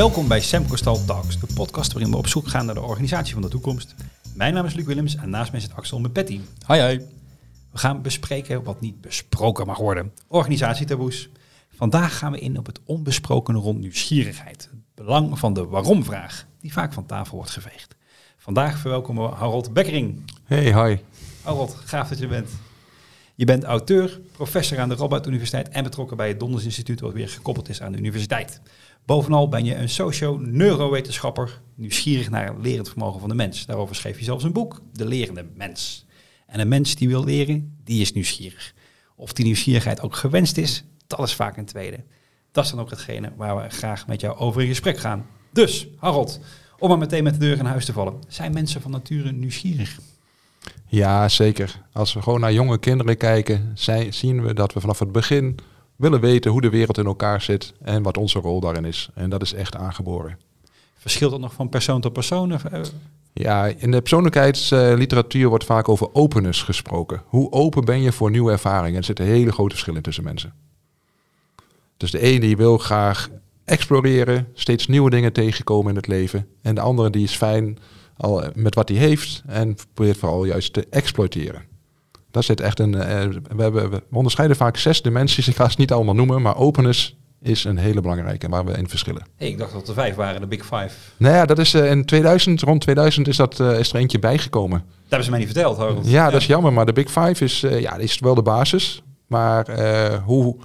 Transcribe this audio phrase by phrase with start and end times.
[0.00, 3.32] Welkom bij Sam Costal Talks, de podcast waarin we op zoek gaan naar de organisatie
[3.32, 3.94] van de toekomst.
[4.34, 6.40] Mijn naam is Luc Willems en naast mij zit Axel met Patty.
[6.66, 6.98] Hi, hi.
[7.70, 10.12] We gaan bespreken wat niet besproken mag worden.
[10.28, 11.28] Organisatietaboes.
[11.76, 14.68] Vandaag gaan we in op het onbesproken rond nieuwsgierigheid.
[14.70, 17.96] Het belang van de waarom-vraag, die vaak van tafel wordt geveegd.
[18.36, 20.22] Vandaag verwelkomen we Harold Bekkering.
[20.44, 20.98] Hey, hi.
[21.42, 22.50] Harold, gaaf dat je er bent.
[23.40, 27.12] Je bent auteur, professor aan de Radboud Universiteit en betrokken bij het Donders Instituut, wat
[27.12, 28.60] weer gekoppeld is aan de universiteit.
[29.04, 33.66] Bovenal ben je een socio-neurowetenschapper, nieuwsgierig naar het lerend vermogen van de mens.
[33.66, 36.06] Daarover schreef je zelfs een boek, De Lerende Mens.
[36.46, 38.74] En een mens die wil leren, die is nieuwsgierig.
[39.16, 42.04] Of die nieuwsgierigheid ook gewenst is, dat is vaak een tweede.
[42.52, 45.26] Dat is dan ook hetgene waar we graag met jou over in gesprek gaan.
[45.52, 46.40] Dus, Harold,
[46.78, 48.18] om maar meteen met de deur in huis te vallen.
[48.28, 49.98] Zijn mensen van nature nieuwsgierig?
[50.90, 51.80] Ja, zeker.
[51.92, 55.58] Als we gewoon naar jonge kinderen kijken, zijn, zien we dat we vanaf het begin
[55.96, 59.08] willen weten hoe de wereld in elkaar zit en wat onze rol daarin is.
[59.14, 60.38] En dat is echt aangeboren.
[60.94, 62.50] Verschilt dat nog van persoon tot persoon?
[62.52, 62.58] Uh...
[63.32, 67.22] Ja, in de persoonlijkheidsliteratuur wordt vaak over openness gesproken.
[67.26, 68.98] Hoe open ben je voor nieuwe ervaringen?
[68.98, 70.52] Er zitten hele grote verschillen tussen mensen.
[71.96, 73.28] Dus de ene die wil graag
[73.64, 76.46] exploreren, steeds nieuwe dingen tegenkomen in het leven.
[76.62, 77.78] En de andere die is fijn
[78.20, 81.62] al met wat hij heeft en probeert vooral juist te exploiteren.
[82.30, 82.92] Dat zit echt een.
[82.92, 83.02] Uh,
[83.56, 85.48] we, hebben, we onderscheiden vaak zes dimensies.
[85.50, 88.88] Ik ga ze niet allemaal noemen, maar openness is een hele belangrijke waar we in
[88.88, 89.22] verschillen.
[89.36, 90.90] Hey, ik dacht dat er vijf waren, de Big Five.
[91.16, 94.18] Nou ja, dat is uh, in 2000, rond 2000 is, dat, uh, is er eentje
[94.18, 94.78] bijgekomen.
[94.78, 96.04] Dat hebben ze mij niet verteld, Harold.
[96.04, 99.02] Ja, ja, dat is jammer, maar de Big Five is, ja, is wel de basis.
[99.26, 99.66] Maar
[100.24, 100.56] hoe,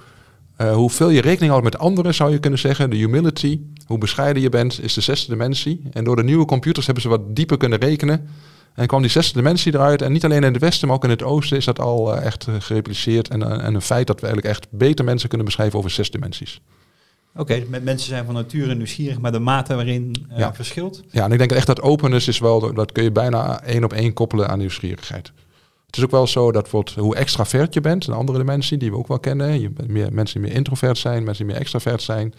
[0.56, 4.48] hoeveel je rekening houdt met anderen, zou je kunnen zeggen, de humility, hoe bescheiden je
[4.48, 5.82] bent, is de zesde dimensie.
[5.92, 8.28] En door de nieuwe computers hebben ze wat dieper kunnen rekenen.
[8.74, 10.02] En kwam die zesde dimensie eruit.
[10.02, 12.24] En niet alleen in het westen, maar ook in het oosten is dat al uh,
[12.24, 13.28] echt gerepliceerd.
[13.28, 16.10] En, uh, en een feit dat we eigenlijk echt beter mensen kunnen beschrijven over zes
[16.10, 16.60] dimensies.
[17.36, 20.54] Oké, okay, mensen zijn van nature nieuwsgierig, maar de mate waarin ja.
[20.54, 21.02] verschilt?
[21.10, 23.92] Ja, en ik denk echt dat openness is wel, dat kun je bijna één op
[23.92, 25.32] één koppelen aan nieuwsgierigheid.
[25.86, 28.90] Het is ook wel zo dat wordt, hoe extravert je bent, een andere dimensie die
[28.90, 31.62] we ook wel kennen, je bent meer, mensen die meer introvert zijn, mensen die meer
[31.62, 32.34] extravert zijn,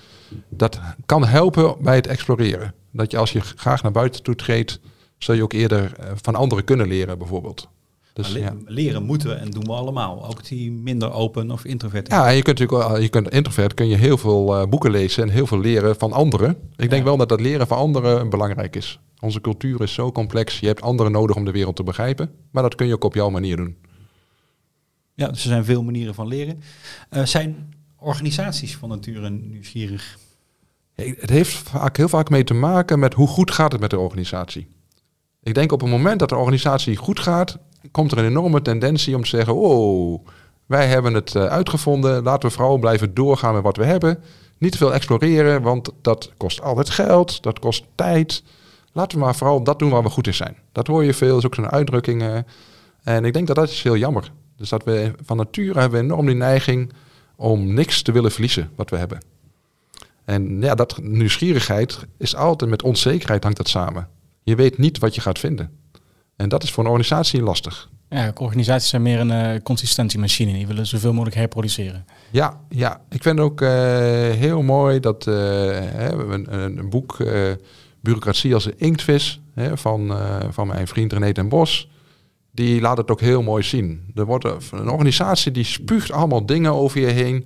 [0.49, 2.73] dat kan helpen bij het exploreren.
[2.91, 4.79] Dat je als je graag naar buiten toe treedt,
[5.17, 5.91] zul je ook eerder
[6.21, 7.67] van anderen kunnen leren, bijvoorbeeld.
[8.17, 8.53] Dus, ja.
[8.65, 10.27] Leren moeten en doen we allemaal.
[10.27, 12.07] Ook die minder open of introvert.
[12.07, 15.29] Ja, je kunt natuurlijk je kunt introvert kun je heel veel uh, boeken lezen en
[15.29, 16.49] heel veel leren van anderen.
[16.49, 16.87] Ik ja.
[16.87, 18.99] denk wel dat dat leren van anderen belangrijk is.
[19.19, 20.59] Onze cultuur is zo complex.
[20.59, 22.31] Je hebt anderen nodig om de wereld te begrijpen.
[22.51, 23.77] Maar dat kun je ook op jouw manier doen.
[25.13, 26.61] Ja, dus er zijn veel manieren van leren.
[27.11, 30.17] Uh, zijn organisaties van nature nieuwsgierig?
[30.95, 33.99] Het heeft vaak, heel vaak mee te maken met hoe goed gaat het met de
[33.99, 34.67] organisatie.
[35.43, 37.57] Ik denk op het moment dat de organisatie goed gaat,
[37.91, 40.27] komt er een enorme tendentie om te zeggen: Oh,
[40.65, 42.23] wij hebben het uh, uitgevonden.
[42.23, 44.19] Laten we vooral blijven doorgaan met wat we hebben.
[44.57, 48.43] Niet te veel exploreren, want dat kost altijd geld, dat kost tijd.
[48.91, 50.57] Laten we maar vooral dat doen waar we goed in zijn.
[50.71, 52.21] Dat hoor je veel, dat is ook zo'n uitdrukking.
[52.21, 52.37] Uh,
[53.03, 54.31] en ik denk dat dat is heel jammer.
[54.55, 56.93] Dus dat we van nature hebben enorm die neiging
[57.35, 59.19] om niks te willen verliezen wat we hebben.
[60.25, 64.07] En ja, dat nieuwsgierigheid is altijd met onzekerheid hangt dat samen.
[64.43, 65.71] Je weet niet wat je gaat vinden.
[66.37, 67.89] En dat is voor een organisatie lastig.
[68.09, 70.53] Ja, organisaties zijn meer een uh, consistentiemachine.
[70.53, 72.05] Die willen zoveel mogelijk herproduceren.
[72.31, 73.01] Ja, ja.
[73.09, 73.69] ik vind ook uh,
[74.29, 77.17] heel mooi dat uh, hè, een, een, boek
[78.01, 80.17] Bureaucratie als een inktvis hè, van,
[80.49, 81.89] van mijn vriend René ten Bos.
[82.51, 84.11] Die laat het ook heel mooi zien.
[84.15, 87.45] Er wordt een organisatie die spuugt allemaal dingen over je heen.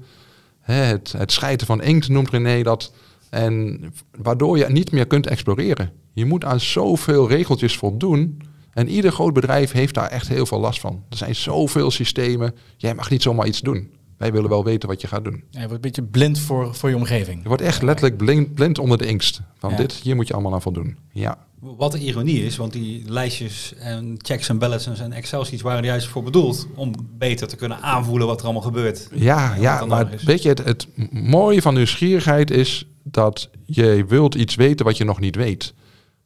[0.59, 2.93] Hè, het, het schijten van inkt noemt René dat.
[3.29, 3.83] En
[4.17, 5.91] waardoor je niet meer kunt exploreren.
[6.13, 8.41] Je moet aan zoveel regeltjes voldoen.
[8.73, 11.03] En ieder groot bedrijf heeft daar echt heel veel last van.
[11.09, 12.55] Er zijn zoveel systemen.
[12.77, 13.91] Jij mag niet zomaar iets doen.
[14.17, 15.43] Wij willen wel weten wat je gaat doen.
[15.49, 17.41] Ja, je wordt een beetje blind voor, voor je omgeving.
[17.41, 19.41] Je wordt echt letterlijk blind, blind onder de inkst.
[19.57, 19.77] Van ja.
[19.77, 20.97] dit, hier moet je allemaal aan voldoen.
[21.11, 21.37] Ja.
[21.59, 26.07] Wat de ironie is, want die lijstjes en checks en balances en Excel-sheets waren juist
[26.07, 29.09] voor bedoeld om beter te kunnen aanvoelen wat er allemaal gebeurt.
[29.13, 34.55] Ja, ja maar weet je, het, het mooie van nieuwsgierigheid is dat je wilt iets
[34.55, 35.73] weten wat je nog niet weet.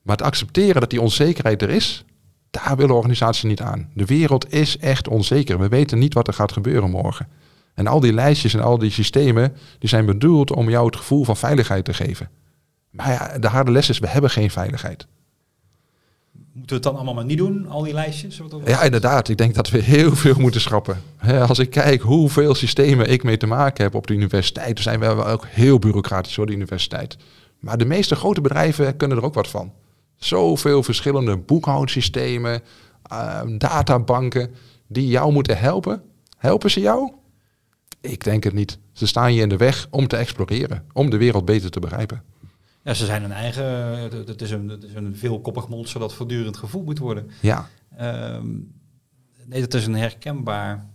[0.01, 2.05] Maar het accepteren dat die onzekerheid er is,
[2.51, 3.89] daar willen organisaties niet aan.
[3.93, 5.59] De wereld is echt onzeker.
[5.59, 7.27] We weten niet wat er gaat gebeuren morgen.
[7.73, 11.23] En al die lijstjes en al die systemen, die zijn bedoeld om jou het gevoel
[11.23, 12.29] van veiligheid te geven.
[12.89, 15.07] Maar ja, de harde les is, we hebben geen veiligheid.
[16.53, 18.41] Moeten we het dan allemaal maar niet doen, al die lijstjes?
[18.65, 19.29] Ja, inderdaad.
[19.29, 21.01] Ik denk dat we heel veel moeten schrappen.
[21.47, 25.05] Als ik kijk hoeveel systemen ik mee te maken heb op de universiteit, zijn we
[25.05, 27.17] ook heel bureaucratisch voor de universiteit.
[27.59, 29.71] Maar de meeste grote bedrijven kunnen er ook wat van.
[30.15, 32.61] Zoveel verschillende boekhoudsystemen,
[33.11, 34.51] uh, databanken
[34.87, 36.01] die jou moeten helpen.
[36.37, 37.11] Helpen ze jou?
[38.01, 38.79] Ik denk het niet.
[38.91, 42.23] Ze staan je in de weg om te exploreren, om de wereld beter te begrijpen.
[42.83, 43.65] Ja, ze zijn een eigen...
[44.27, 47.31] Het is een, het is een veelkoppig monster dat voortdurend gevoeld moet worden.
[47.41, 48.47] Ja, Ehm,
[49.45, 50.85] nee, dat is een herkenbaar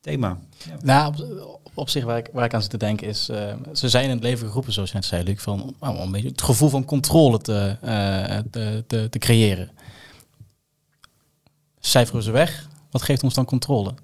[0.00, 0.38] thema.
[0.68, 0.76] Ja.
[0.82, 1.14] Nou,
[1.44, 4.04] op, op zich waar ik, waar ik aan zit te denken is, eh, ze zijn
[4.04, 6.68] in het leven geroepen, zoals je net zei, Luc, van om een beetje het gevoel
[6.68, 9.70] van controle te, eh, te, te, te creëren.
[11.80, 13.94] Cijferen ze weg, wat geeft ons dan controle?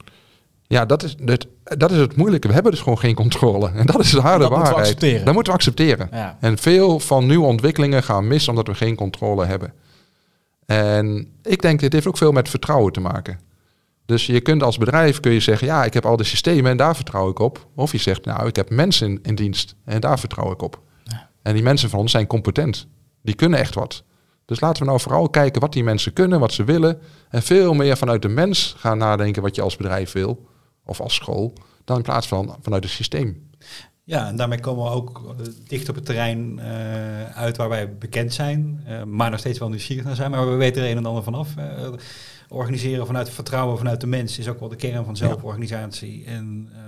[0.69, 2.49] ja dat, is, dat, dat is het moeilijke.
[2.49, 3.71] We hebben dus gewoon geen controle.
[3.71, 4.95] En dat is de harde Dat moeten we waarheid.
[4.95, 5.25] accepteren.
[5.25, 6.09] Dat moeten we accepteren.
[6.13, 6.37] Ja.
[6.41, 9.73] En veel van nieuwe ontwikkelingen gaan mis omdat we geen controle hebben.
[10.67, 13.41] En ik denk, dit heeft ook veel met vertrouwen te maken.
[14.07, 16.77] Dus je kunt als bedrijf kun je zeggen, ja, ik heb al de systemen en
[16.77, 17.67] daar vertrouw ik op.
[17.75, 20.81] Of je zegt, nou, ik heb mensen in, in dienst en daar vertrouw ik op.
[21.05, 21.31] Ja.
[21.43, 22.87] En die mensen van ons zijn competent.
[23.23, 24.05] Die kunnen echt wat.
[24.45, 26.99] Dus laten we nou vooral kijken wat die mensen kunnen, wat ze willen.
[27.29, 30.47] En veel meer vanuit de mens gaan nadenken wat je als bedrijf wil.
[30.85, 31.53] Of als school.
[31.85, 33.49] Dan in plaats van vanuit het systeem.
[34.05, 37.97] Ja, en daarmee komen we ook eh, dicht op het terrein eh, uit waar wij
[37.97, 40.31] bekend zijn, eh, maar nog steeds wel nieuwsgierig naar zijn.
[40.31, 41.49] Maar we weten er een en ander vanaf.
[42.49, 46.25] Organiseren vanuit vertrouwen vanuit de mens is ook wel de kern van zelforganisatie.
[46.25, 46.79] En eh,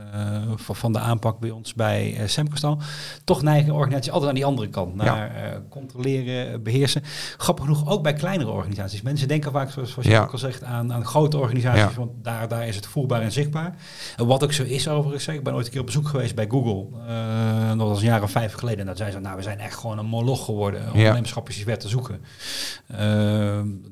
[0.56, 2.78] van, van de aanpak bij ons bij uh, Semcostal.
[3.25, 7.02] Toch neigen organisaties altijd aan die andere kant, naar eh, controleren, beheersen.
[7.37, 9.02] Grappig genoeg ook bij kleinere organisaties.
[9.02, 10.22] Mensen denken vaak, zoals, zoals je Ja.
[10.22, 13.76] ook al zegt, aan, aan grote organisaties, want daar, daar is het voelbaar en zichtbaar.
[14.16, 16.46] En wat ook zo is overigens, ik ben ooit een keer op bezoek geweest bij
[16.49, 18.81] Google, eh, dat was een jaar of vijf geleden.
[18.81, 21.56] En dat zei ze, nou we zijn echt gewoon een moloch geworden, om ondernemerschap is
[21.56, 22.20] iets werd te zoeken.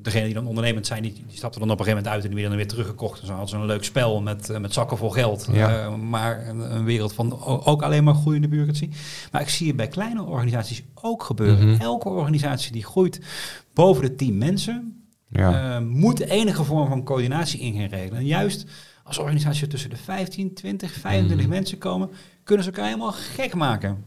[0.01, 2.35] Degene die dan ondernemend zijn, die, die stapten dan op een gegeven moment uit en
[2.35, 3.19] die werden dan weer teruggekocht.
[3.19, 5.47] En zo hadden ze een leuk spel met, met zakken vol geld.
[5.51, 5.85] Ja.
[5.85, 8.89] Uh, maar een, wereld van ook alleen maar groeiende bureaucratie.
[9.31, 11.71] Maar ik zie het bij kleine organisaties ook gebeuren.
[11.71, 11.81] Mhm.
[11.81, 13.21] Elke organisatie die groeit
[13.73, 15.79] boven de tien mensen, Ja.
[15.79, 18.19] uh, moet enige vorm van coördinatie in gaan regelen.
[18.19, 18.65] En juist
[19.03, 21.55] als organisaties tussen de 15, 20, 25 Mhm.
[21.55, 22.09] mensen komen,
[22.43, 24.03] kunnen ze elkaar helemaal gek maken.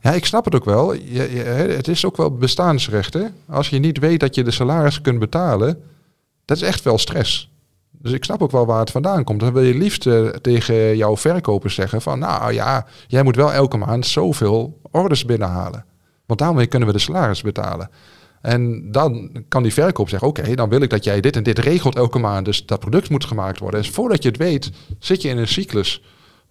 [0.00, 0.92] Ja, ik snap het ook wel.
[0.94, 1.42] Je, je,
[1.76, 3.14] het is ook wel bestaansrecht.
[3.14, 3.22] Hè?
[3.48, 5.82] Als je niet weet dat je de salaris kunt betalen,
[6.44, 7.50] dat is echt wel stress.
[8.04, 9.40] Dus ik snap ook wel waar het vandaan komt.
[9.40, 12.18] Dan wil je liefst uh, tegen jouw verkopers zeggen van...
[12.18, 15.84] nou ja, jij moet wel elke maand zoveel orders binnenhalen.
[16.26, 17.90] Want daarmee kunnen we de salaris betalen.
[18.40, 20.28] En dan kan die verkoop zeggen...
[20.28, 22.44] oké, dan wil ik dat jij dit en dit regelt elke maand.
[22.44, 23.80] Dus dat product moet gemaakt worden.
[23.80, 26.02] Dus voordat je het weet, zit je in een cyclus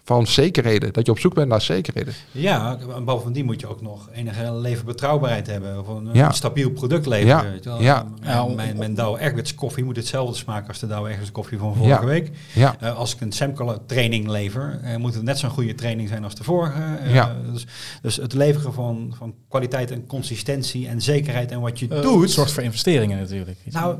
[0.05, 0.93] van zekerheden.
[0.93, 2.13] Dat je op zoek bent naar zekerheden.
[2.31, 5.79] Ja, en bovendien moet je ook nog enige leverbetrouwbaarheid hebben.
[5.79, 6.31] Of een, Ja.
[6.31, 7.59] stabiel product leveren.
[7.61, 7.77] Ja.
[7.79, 8.05] Ja.
[8.21, 8.45] Ja.
[8.45, 11.89] Mijn, mijn, Douwe Egberts koffie moet hetzelfde smaken als de Douwe Egberts koffie van vorige
[12.01, 12.05] Ja.
[12.05, 12.29] week.
[12.53, 16.09] Ja, Uh, als ik een Semco training lever, uh, moet het net zo'n goede training
[16.09, 16.79] zijn als de vorige.
[17.05, 17.35] Uh, Ja.
[17.51, 17.65] dus,
[18.01, 22.31] dus het leveren van, van kwaliteit en consistentie en zekerheid en wat je Uh, doet.
[22.31, 23.57] zorgt voor investeringen natuurlijk.
[23.71, 23.97] Nou,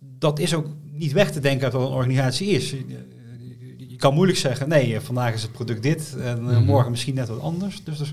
[0.00, 2.74] dat is ook niet weg te denken uit wat een organisatie is.
[3.96, 6.64] Je, kan moeilijk zeggen, nee, eh, vandaag is het product dit en eh, Mhm.
[6.64, 7.84] morgen misschien net wat anders.
[7.84, 8.12] Dus, dus,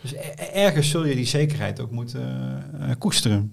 [0.00, 0.14] dus
[0.52, 2.20] ergens zul je die zekerheid ook moeten
[2.80, 3.52] eh, koesteren.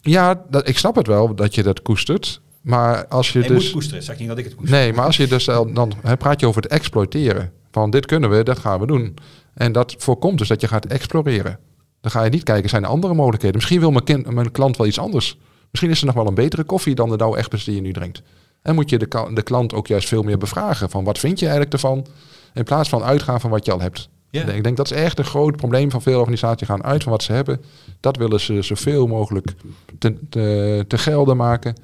[0.00, 2.40] ja dat, ik snap het wel dat je dat koestert.
[2.60, 3.70] Maar als je moet dus...
[3.70, 4.76] koesteren, zeg ik niet dat ik het koester.
[4.76, 7.52] Nee, maar als je dus dan, praat je over het exploiteren.
[7.70, 9.14] Van dit kunnen we, dat gaan we doen.
[9.54, 11.58] En dat voorkomt dus dat je gaat exploreren.
[12.00, 13.56] Dan ga je niet kijken, zijn er andere mogelijkheden?
[13.56, 15.38] Misschien wil mijn, kind, mijn klant wel iets anders.
[15.70, 17.92] Misschien is er nog wel een betere koffie dan de Douwe Egberts die je nu
[17.92, 18.22] drinkt.
[18.62, 20.90] En moet je de, de klant ook juist veel meer bevragen.
[20.90, 22.06] Van wat vind je eigenlijk ervan?
[22.54, 24.08] In plaats van uitgaan van wat je al hebt.
[24.30, 24.44] Ja.
[24.44, 26.66] Ik denk dat is echt een groot probleem van veel organisaties.
[26.66, 27.60] gaan uit van wat ze hebben.
[28.00, 29.54] Dat willen ze zoveel mogelijk
[29.98, 31.76] te, te, te gelden maken.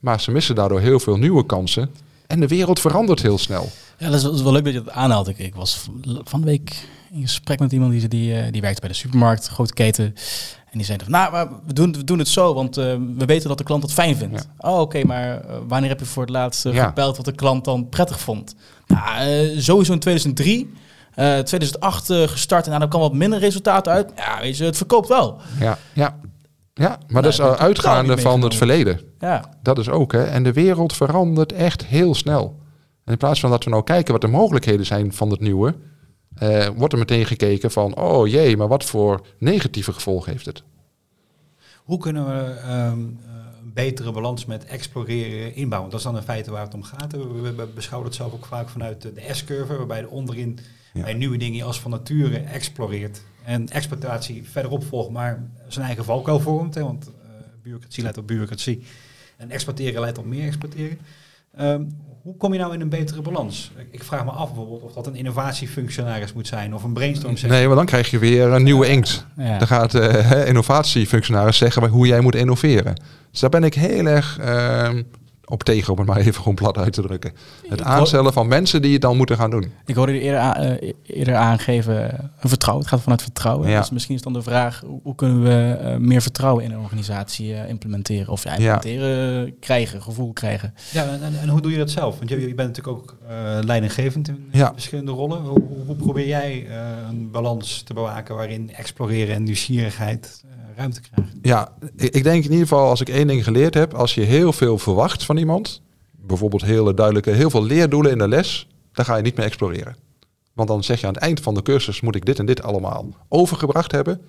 [0.00, 1.90] Maar ze missen daardoor heel veel nieuwe kansen.
[2.26, 3.68] En de wereld verandert heel snel.
[3.98, 5.38] Ja, dat is, wel- leuk dat je dat aanhaalt.
[5.38, 8.80] Ik, was van- van de week in gesprek met iemand die, die, eh, die werkt
[8.80, 10.04] bij de supermarkt, grote keten.
[10.70, 12.84] En die zei van, nou, maar we doen, we doen het zo, want eh,
[13.16, 14.48] we weten dat de klant het fijn vindt.
[14.58, 16.86] Oh, oké, maar eh, wanneer heb je voor het laatst Ja.
[16.86, 18.54] gepeld wat de klant dan prettig vond?
[18.86, 20.72] Nou, sowieso in 2003.
[21.14, 24.12] eh 2008 eh, gestart en nou, dan kwam wat minder resultaten uit.
[24.16, 25.40] Ja, weet je, het verkoopt wel.
[25.60, 26.18] Ja, ja.
[26.74, 29.00] ja maar dat is totaal uitgaande van het verleden.
[29.18, 30.24] Ja, Dat is ook, hè.
[30.24, 32.58] En de wereld verandert echt heel snel.
[33.04, 35.74] En in plaats van dat we nou kijken wat de mogelijkheden zijn van het nieuwe...
[36.38, 37.96] eh, wordt er meteen gekeken van...
[37.96, 40.62] oh jee, maar wat voor negatieve gevolgen heeft het?
[41.84, 45.90] Hoe kunnen we ehm, eh, een betere balans met exploreren inbouwen?
[45.90, 47.12] Dat is dan in feite waar het om gaat.
[47.12, 50.58] We, we- we beschouwen het zelf ook vaak vanuit de, S-curve, waarbij de onderin
[50.92, 51.02] Ja.
[51.02, 53.22] bij nieuwe dingen als van nature exploreert.
[53.44, 56.74] En exploitatie verderop volgt, maar zijn eigen valkuil vormt.
[56.74, 57.30] Hè, want eh,
[57.62, 58.82] bureaucratie leidt op bureaucratie.
[59.36, 60.98] En exporteren leidt op meer exporteren.
[61.56, 61.82] Ehm,
[62.22, 63.72] hoe kom je nou in een betere balans?
[63.90, 67.66] Ik, vraag me af bijvoorbeeld of dat een innovatiefunctionaris moet zijn of een brainstorm Nee,
[67.66, 69.26] maar dan krijg je weer een nieuwe inkt.
[69.36, 69.58] ja.
[69.58, 72.94] Dan gaat de innovatiefunctionaris zeggen hoe jij moet innoveren.
[73.30, 75.02] Dus daar ben ik heel erg ehm,
[75.50, 77.32] op tegen, om het maar even gewoon plat uit te drukken.
[77.68, 79.72] Het aanstellen van mensen die het dan moeten gaan doen.
[79.86, 82.84] Ik hoorde je eerder, eh, eerder aangeven, eh, een vertrouwen.
[82.84, 83.68] Het gaat vanuit vertrouwen.
[83.68, 83.78] Ja.
[83.80, 86.78] Dus misschien is dan de vraag, hoe, hoe kunnen we eh, meer vertrouwen in een
[86.78, 88.28] organisatie implementeren?
[88.32, 90.74] Of ja, implementeren, krijgen, gevoel krijgen.
[90.92, 91.06] Ja,
[91.42, 92.16] en, hoe doe je dat zelf?
[92.18, 94.72] Want je, je bent natuurlijk ook eh, leidinggevend in Ja.
[94.72, 95.40] verschillende rollen.
[95.40, 96.66] Hoe, hoe- probeer jij
[97.08, 100.44] een balans te bewaken waarin exploreren en nieuwsgierigheid
[100.76, 101.38] ruimte krijgen?
[101.42, 104.52] Ja, ik, denk in ieder geval als ik één ding geleerd heb, als je heel
[104.52, 109.16] veel verwacht van iemand, bijvoorbeeld hele duidelijke, heel veel leerdoelen in de les, dan ga
[109.16, 109.96] je niet meer exploreren.
[110.52, 112.62] Want dan zeg je aan het eind van de cursus moet ik dit en dit
[112.62, 114.20] allemaal overgebracht hebben.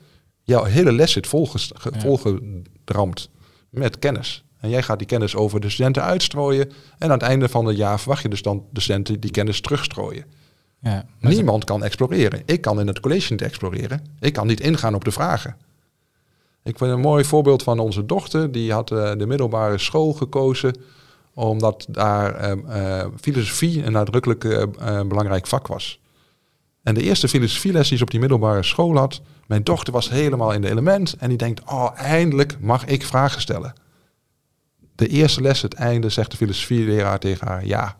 [0.43, 1.99] Jouw hele les zit ge- Ja.
[1.99, 3.29] volgedramd
[3.69, 4.43] met kennis.
[4.59, 6.69] En jij gaat die kennis over de studenten uitstrooien.
[6.97, 9.61] En aan het einde van het jaar verwacht je dus dan de studenten die kennis
[9.61, 10.25] terugstrooien.
[10.81, 12.41] Ja, Niemand kan exploreren.
[12.45, 14.05] Ik kan in het college niet exploreren.
[14.19, 15.55] Ik kan niet ingaan op de vragen.
[16.63, 18.51] Ik vind een mooi voorbeeld van onze dochter.
[18.51, 20.73] Die had eh, de middelbare school gekozen
[21.33, 25.99] omdat daar eh, eh, filosofie een nadrukkelijk eh, belangrijk vak was.
[26.83, 30.53] En de eerste filosofieles die ze op die middelbare school had, mijn dochter was helemaal
[30.53, 33.73] in de element en die denkt, oh eindelijk mag ik vragen stellen.
[34.95, 37.95] De eerste les, het einde, zegt de filosofieleraar tegen haar, ja,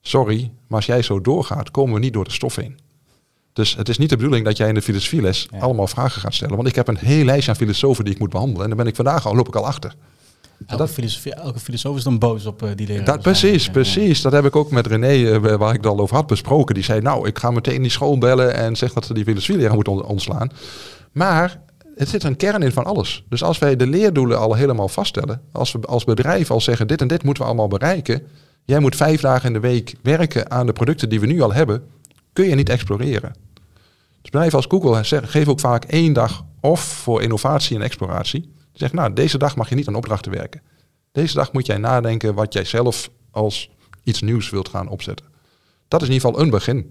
[0.00, 2.78] sorry, maar als jij zo doorgaat, komen we niet door de stof heen.
[3.60, 5.58] Dus het is niet de bedoeling dat jij in de filosofieles Ja.
[5.58, 6.56] allemaal vragen gaat stellen.
[6.56, 8.62] Want ik heb een heel lijstje aan filosofen die ik moet behandelen.
[8.62, 9.94] En dan ben ik vandaag al, loop ik al achter.
[10.66, 13.04] elke, dat- filosofie, elke filosoof is dan boos op eh, die leraar.
[13.04, 14.20] Dat, precies, precies.
[14.22, 16.74] Dat heb ik ook met René, eh, waar ik het al over had, besproken.
[16.74, 19.74] Die zei, nou, ik ga meteen die school bellen en zeg dat ze die filosofieleraar
[19.74, 20.50] moeten on- ontslaan.
[21.12, 21.60] Maar
[21.96, 23.24] het zit een kern in van alles.
[23.28, 27.00] Dus als wij de leerdoelen al helemaal vaststellen, als we als bedrijf al zeggen, dit
[27.00, 28.22] en dit moeten we allemaal bereiken.
[28.64, 31.52] Jij moet vijf dagen in de week werken aan de producten die we nu al
[31.52, 31.82] hebben,
[32.32, 33.32] kun je niet exploreren.
[34.22, 38.40] Dus als Google geven ook vaak één dag off voor innovatie en exploratie.
[38.40, 40.62] Die zeggen, nou, deze dag mag je niet aan opdrachten werken.
[41.12, 43.70] Deze dag moet jij nadenken wat jij zelf als
[44.02, 45.26] iets nieuws wilt gaan opzetten.
[45.88, 46.90] Dat is in ieder geval een begin.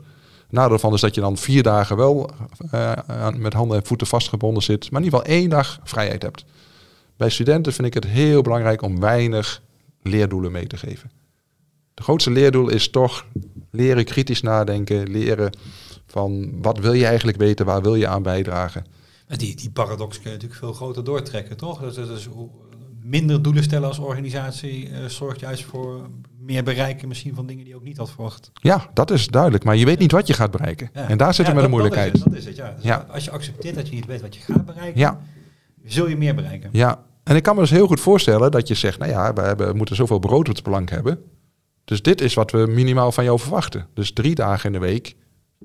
[0.49, 2.29] Nadeel ervan is dat je dan vier dagen wel
[2.71, 6.45] eh, met handen en voeten vastgebonden zit, maar in ieder geval één dag vrijheid hebt.
[7.17, 9.61] Bij studenten vind ik het heel belangrijk om weinig
[10.01, 11.11] leerdoelen mee te geven.
[11.93, 13.25] De grootste leerdoel is toch
[13.71, 15.51] leren kritisch nadenken, leren
[16.11, 18.85] van wat wil je eigenlijk weten, waar wil je aan bijdragen.
[19.27, 21.79] Die, die paradox kun je natuurlijk veel groter doortrekken, toch?
[21.79, 22.49] Dus, dus hoe-
[23.03, 27.73] minder doelen stellen als organisatie eh, zorgt juist voor meer bereiken misschien van dingen die
[27.73, 28.51] je ook niet had verwacht.
[28.53, 30.89] Ja, dat is duidelijk, maar je weet niet wat je gaat bereiken.
[30.93, 31.07] Ja.
[31.09, 32.11] En daar zit Ja, we met de dat- moeilijkheid.
[32.11, 32.73] Dat is het, dat is het ja.
[32.75, 33.05] Dus Ja.
[33.13, 35.17] Als je accepteert dat je niet weet wat je gaat bereiken,
[35.85, 36.69] zul je meer bereiken.
[36.71, 39.41] Ja, en ik kan me dus heel goed voorstellen dat je zegt, nou ja, we,
[39.41, 41.19] hebben, we moeten zoveel brood op de plank hebben.
[41.85, 43.87] Dus dit is wat we minimaal van jou verwachten.
[43.93, 45.15] Dus drie dagen in de week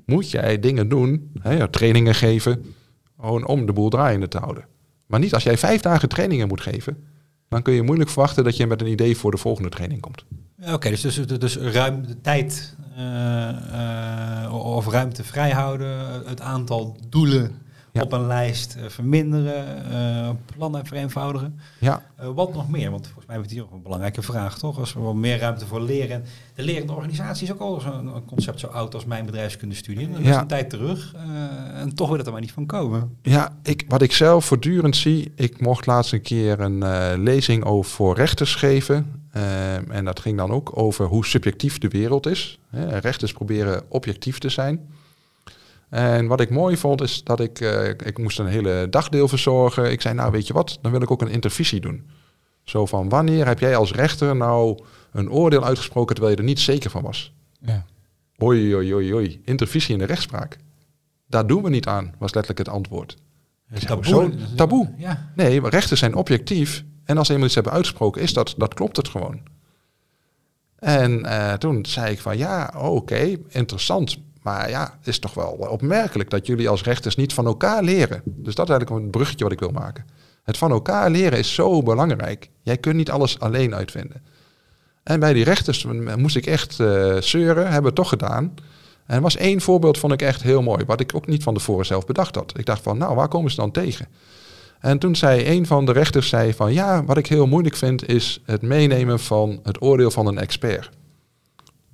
[0.07, 2.75] moet jij dingen doen, hè, trainingen geven,
[3.21, 4.67] gewoon om de boel draaiende te houden.
[5.07, 7.05] Maar niet als jij vijf dagen trainingen moet geven,
[7.49, 10.25] dan kun je moeilijk verwachten dat je met een idee voor de volgende training komt.
[10.73, 16.97] Oké, dus, dus, dus, dus ruim de tijd eh, eh, of ruimte vrijhouden, het aantal
[17.09, 17.63] doelen
[17.95, 18.03] Ja.
[18.03, 21.61] op een lijst eh, verminderen, eh, plannen vereenvoudigen.
[21.81, 22.91] Ja, Eh, wat nog meer?
[22.91, 24.79] Want volgens mij hebben we hier ook een belangrijke vraag, toch?
[24.79, 26.25] Als we wel meer ruimte voor leren.
[26.55, 30.11] De lerende organisatie is ook al zo'n concept zo oud als mijn bedrijfskundestudie.
[30.11, 30.41] Dat is Ja.
[30.41, 31.15] een tijd terug.
[31.75, 33.17] en toch wil het er maar niet van komen.
[33.23, 36.79] Ja, ik, wat ik zelf voortdurend zie, ik mocht laatst een keer een
[37.23, 39.23] lezing over voor rechters geven.
[39.91, 42.59] En dat ging dan ook over hoe subjectief de wereld is.
[42.71, 44.81] Hè, rechters proberen objectief te zijn.
[45.95, 49.91] En wat ik mooi vond is dat ik, eh, ik moest een hele dagdeel verzorgen.
[49.91, 52.11] Ik zei, nou weet je wat, dan wil ik ook een intervisie doen.
[52.63, 54.79] Zo van, wanneer heb jij als rechter nou
[55.13, 57.33] een oordeel uitgesproken terwijl je er niet zeker van was?
[57.61, 57.85] Ja.
[58.43, 59.41] Oei, oei, oei, oei.
[59.45, 60.57] Intervisie in de rechtspraak.
[61.29, 63.17] Daar doen we niet aan, was letterlijk het antwoord.
[63.73, 64.31] Zeg, hoezo?
[64.57, 64.95] Taboe.
[64.97, 65.33] Ja.
[65.35, 66.85] Nee, maar rechten zijn objectief.
[67.05, 69.41] En als ze eenmaal iets hebben uitgesproken, is dat, dat klopt het gewoon.
[70.79, 74.19] En eh, toen zei ik van ja, oké, interessant.
[74.45, 78.23] Maar ja, het is toch wel opmerkelijk dat jullie als rechters niet van elkaar leren.
[78.25, 80.07] Dus dat is eigenlijk een bruggetje wat ik wil maken.
[80.43, 82.51] Het van elkaar leren is zo belangrijk.
[82.63, 84.23] Jij kunt niet alles alleen uitvinden.
[85.03, 85.87] En bij die rechters
[86.17, 88.55] moest ik echt eh, zeuren, hebben we toch gedaan.
[89.07, 91.87] En was één voorbeeld, vond ik echt heel mooi, wat ik ook niet van tevoren
[91.87, 92.59] zelf bedacht had.
[92.59, 94.09] Ik dacht van, nou, waar komen ze dan tegen?
[94.81, 98.09] En toen zei een van de rechters zei van, ja, wat ik heel moeilijk vind
[98.09, 100.91] is het meenemen van het oordeel van een expert.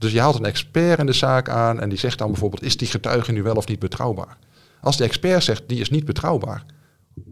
[0.00, 2.76] Dus je haalt een expert in de zaak aan en die zegt dan bijvoorbeeld, is
[2.76, 4.36] die getuige nu wel of niet betrouwbaar?
[4.80, 6.64] Als de expert zegt, die is niet betrouwbaar,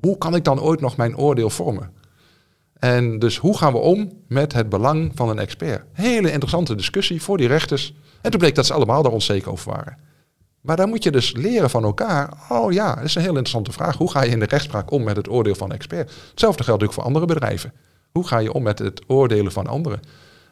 [0.01, 1.93] hoe kan ik dan ooit nog mijn oordeel vormen?
[2.79, 5.85] En dus hoe gaan we om met het belang van een expert?
[5.93, 7.95] Hele interessante discussie voor die rechters.
[8.21, 9.99] En toen bleek dat ze allemaal daar onzeker over waren.
[10.61, 12.33] Maar dan moet je dus leren van elkaar.
[12.49, 13.97] Oh ja, dat is een heel interessante vraag.
[13.97, 16.13] Hoe ga je in de rechtspraak om met het oordeel van een expert?
[16.31, 17.73] Hetzelfde geldt natuurlijk voor andere bedrijven.
[18.13, 20.01] Hoe ga je om met het oordelen van anderen?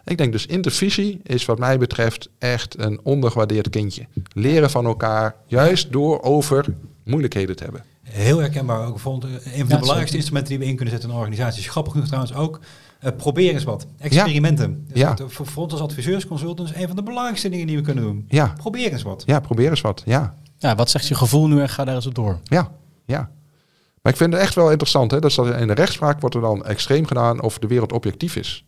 [0.06, 4.06] Ik denk dus intervisie is wat mij betreft echt een ondergewaardeerd kindje.
[4.32, 6.64] Leren van elkaar, juist door over
[7.04, 7.84] moeilijkheden te hebben.
[8.02, 8.86] Heel herkenbaar.
[8.86, 10.14] ook vond een van de Ja, belangrijkste zeker.
[10.16, 11.60] instrumenten die we in kunnen zetten in een organisatie.
[11.62, 12.60] Is grappig genoeg trouwens ook.
[13.00, 13.86] eh, probeer eens wat.
[13.98, 14.84] Experimenten.
[14.88, 15.14] Dus Ja.
[15.14, 18.04] dat, voor, voor ons als adviseurs, consultants, een van de belangrijkste dingen die we kunnen
[18.04, 18.24] doen.
[18.28, 19.22] Ja, Probeer eens wat.
[19.26, 20.02] ja probeer eens wat.
[20.06, 22.38] Ja, Ja, wat zegt je gevoel nu en ga daar eens op door.
[22.44, 22.70] ja,
[23.06, 23.30] ja.
[24.02, 25.10] Maar ik vind het echt wel interessant.
[25.10, 25.18] Hè?
[25.20, 28.64] Dat in de rechtspraak wordt er dan extreem gedaan of de wereld objectief is.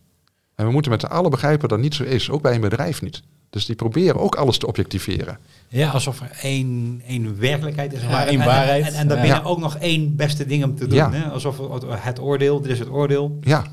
[0.59, 2.29] En we moeten met z'n allen begrijpen dat dat niet zo is.
[2.29, 3.21] Ook bij een bedrijf niet.
[3.49, 5.37] Dus die proberen ook alles te objectiveren.
[5.67, 8.01] Ja, alsof er één, één werkelijkheid is.
[8.01, 8.85] Ja, waar- één en, waarheid.
[8.87, 9.43] En, en, daarbinnen Ja.
[9.47, 10.97] ook nog één beste ding om te doen.
[10.97, 11.11] Ja.
[11.11, 11.23] Hè?
[11.29, 13.37] Alsof het, het oordeel, dit is het oordeel.
[13.41, 13.63] Ja,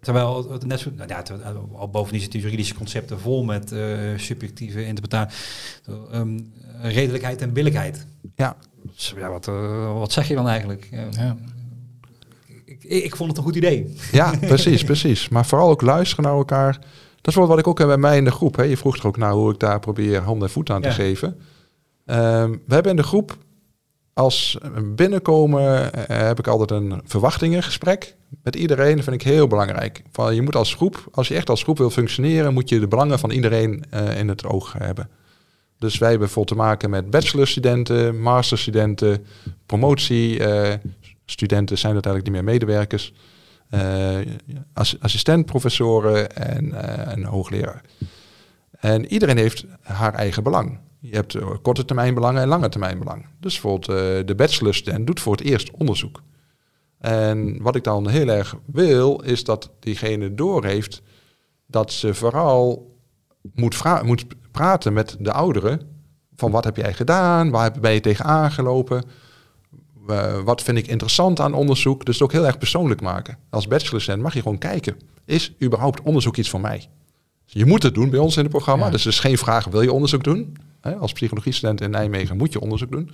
[0.00, 3.80] Terwijl het net zo, nou ja, terwijl- al bovendien zitten juridische concepten vol met eh,
[4.16, 5.36] subjectieve interpretatie,
[6.12, 6.38] ehm,
[6.82, 8.06] redelijkheid en billijkheid.
[8.36, 8.56] ja.
[8.94, 10.88] Dus ja, wat, eh, wat zeg je dan eigenlijk?
[10.90, 11.36] Ja, Ja.
[12.78, 13.94] Ik, ik vond het een goed idee.
[14.12, 15.28] Ja, precies, precies.
[15.28, 16.72] Maar vooral ook luisteren naar elkaar.
[17.16, 18.56] Dat is wel wat ik ook heb bij mij in de groep.
[18.56, 18.62] Hè.
[18.62, 20.94] Je vroeg er ook naar hoe ik daar probeer hand en voet aan te Ja.
[20.94, 21.40] geven.
[22.06, 23.36] Ehm, we hebben in de groep,
[24.12, 24.58] als
[24.94, 28.94] binnenkomen, eh, heb ik altijd een verwachtingengesprek met iedereen.
[28.96, 30.02] Dat vind ik heel belangrijk.
[30.12, 32.88] Van, je moet als groep, als je echt als groep wil functioneren, moet je de
[32.88, 35.08] belangen van iedereen eh, in het oog hebben.
[35.78, 39.26] Dus wij hebben bijvoorbeeld te maken met bachelorstudenten, masterstudenten,
[41.26, 43.12] promotiestudenten zijn uiteindelijk niet meer medewerkers,
[44.72, 47.82] ass- assistentprofessoren en eh, een hoogleraar.
[48.70, 50.78] En iedereen heeft haar eigen belang.
[51.00, 53.26] Je hebt eh, korte termijn belangen en lange termijn belang.
[53.40, 56.22] Dus bijvoorbeeld eh, de bachelorstudent doet voor het eerst onderzoek.
[56.98, 61.02] En wat ik dan heel erg wil, is dat diegene doorheeft
[61.66, 62.94] dat ze vooral
[63.54, 65.80] moet, moet praten met de ouderen.
[66.36, 67.50] Van wat heb jij gedaan?
[67.50, 69.04] Waar ben je tegenaan gelopen?
[70.08, 72.04] Eh, wat vind ik interessant aan onderzoek?
[72.04, 73.38] Dus het ook heel erg persoonlijk maken.
[73.50, 74.96] Als bachelorstudent mag je gewoon kijken.
[75.24, 76.88] Is überhaupt onderzoek iets voor mij?
[77.44, 78.84] Je moet het doen bij ons in het programma.
[78.84, 78.90] Ja.
[78.90, 80.56] Dus het is geen vraag, wil je onderzoek doen?
[80.80, 83.10] Hè, als psychologiestudent in Nijmegen moet je onderzoek doen.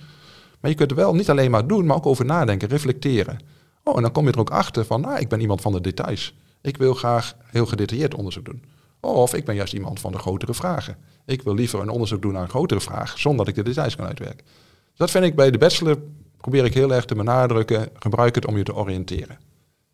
[0.59, 3.39] Maar je kunt er wel niet alleen maar doen, maar ook over nadenken, reflecteren.
[3.83, 5.81] Oh, en dan kom je er ook achter van, nou, ik ben iemand van de
[5.81, 6.35] details.
[6.61, 8.63] Ik wil graag heel gedetailleerd onderzoek doen.
[8.99, 10.97] Of ik ben juist iemand van de grotere vragen.
[11.25, 13.95] Ik wil liever een onderzoek doen naar een grotere vraag, zonder dat ik de details
[13.95, 14.45] kan uitwerken.
[14.45, 15.97] Dus dat vind ik bij de bachelor,
[16.43, 19.39] probeer ik heel erg te benadrukken, gebruik het om je te oriënteren.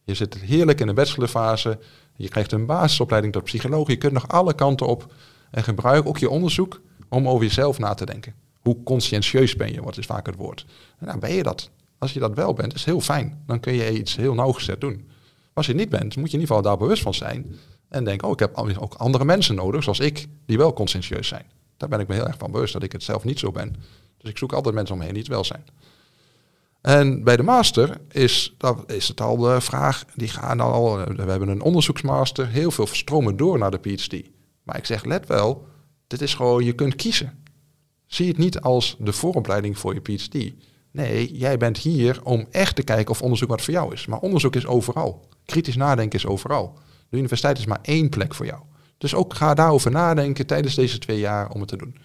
[0.03, 1.79] Je zit heerlijk in de bachelorfase,
[2.15, 5.13] je krijgt een basisopleiding tot psycholoog, je kunt nog alle kanten op
[5.51, 8.33] en gebruik ook je onderzoek om over jezelf na te denken.
[8.59, 10.65] Hoe conscientieus ben je, wordt is vaak het woord.
[10.99, 11.69] Nou, ben je dat?
[11.97, 13.43] Als je dat wel bent, is heel fijn.
[13.45, 15.09] Dan kun je iets heel nauwgezet doen.
[15.53, 17.55] Als je niet bent, moet je in ieder geval daar bewust van zijn.
[17.89, 21.45] En denken, oh, ik heb ook andere mensen nodig, zoals ik, die wel conscientieus zijn.
[21.77, 23.75] Daar ben ik me heel erg van bewust, dat ik het zelf niet zo ben.
[24.17, 25.63] Dus ik zoek altijd mensen om me die het wel zijn.
[26.81, 31.23] En bij de master is, dat is het al de vraag, die gaan al, we
[31.29, 34.29] hebben een onderzoeksmaster, heel veel stromen door naar de PhD.
[34.63, 35.67] Maar ik zeg, let wel,
[36.07, 37.43] dit is gewoon, je kunt kiezen.
[38.05, 40.53] Zie het niet als de vooropleiding voor je PhD.
[40.91, 44.05] Nee, jij bent hier om echt te kijken of onderzoek wat voor jou is.
[44.05, 45.27] Maar onderzoek is overal.
[45.45, 46.77] Kritisch nadenken is overal.
[47.09, 48.61] De universiteit is maar één plek voor jou.
[48.97, 51.97] Dus ook ga daarover nadenken tijdens deze twee jaar om het te doen.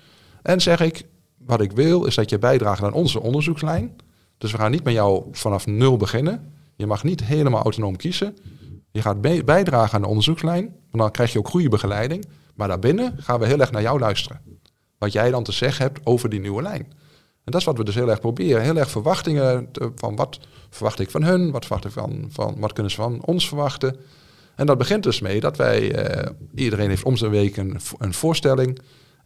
[0.43, 1.07] En zeg ik,
[1.39, 3.97] wat ik wil is dat je bijdraagt aan onze onderzoekslijn.
[4.45, 6.53] Dus we gaan niet met jou vanaf nul beginnen.
[6.77, 8.37] Je mag niet helemaal autonoom kiezen.
[8.91, 10.65] Je gaat bij- bijdragen aan de onderzoekslijn.
[10.65, 12.25] Want dan krijg je ook goede begeleiding.
[12.55, 14.41] Maar daarbinnen gaan we heel erg naar jou luisteren.
[14.99, 16.83] Wat jij dan te zeggen hebt over die nieuwe lijn.
[17.45, 18.63] En dat is wat we dus heel erg proberen.
[18.63, 20.39] Heel erg verwachtingen te- van wat
[20.71, 23.97] verwacht ik van hun, wat verwacht ik van, van wat kunnen ze van ons verwachten.
[24.57, 28.15] En dat begint dus mee dat wij, eh, iedereen heeft om zijn week een, een
[28.15, 28.79] voorstelling.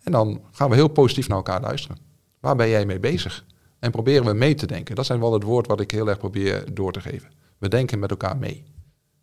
[0.03, 1.99] En dan gaan we heel positief naar elkaar luisteren.
[2.41, 3.45] Waar ben jij mee bezig?
[3.79, 4.95] En proberen we mee te denken.
[4.95, 7.31] Dat zijn wel het woord wat ik heel erg probeer door te geven.
[7.59, 8.65] We denken met elkaar mee.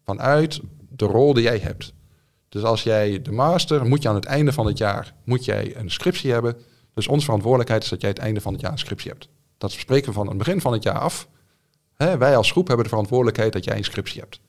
[0.03, 1.93] Vanuit de rol die jij hebt.
[2.49, 5.75] Dus als jij de master, moet je aan het einde van het jaar moet jij
[5.75, 6.57] een scriptie hebben.
[6.93, 9.29] Dus onze verantwoordelijkheid is dat jij het einde van het jaar een scriptie hebt.
[9.57, 11.27] Dat spreken we van het begin van het jaar af.
[11.97, 14.39] Wij als groep hebben de verantwoordelijkheid dat jij een scriptie hebt.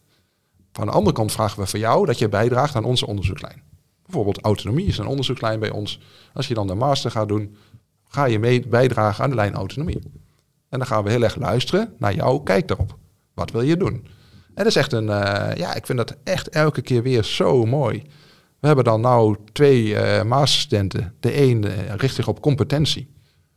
[0.72, 3.62] Van de andere kant vragen we van jou dat je bijdraagt aan onze onderzoekslijn.
[4.02, 6.00] Bijvoorbeeld autonomie is een onderzoekslijn bij ons.
[6.34, 7.56] Als je dan de master gaat doen,
[8.08, 10.00] ga je mee bijdragen aan de lijn autonomie.
[10.68, 12.96] En dan gaan we heel erg luisteren naar jou, kijk daarop.
[13.34, 13.94] Wat wil je doen?
[14.56, 17.64] En dat is echt een, eh, ja, ik vind dat echt elke keer weer zo
[17.64, 18.02] mooi.
[18.60, 21.14] We hebben dan nou twee eh masterstudenten.
[21.20, 23.14] De een eh, richt zich op competentie.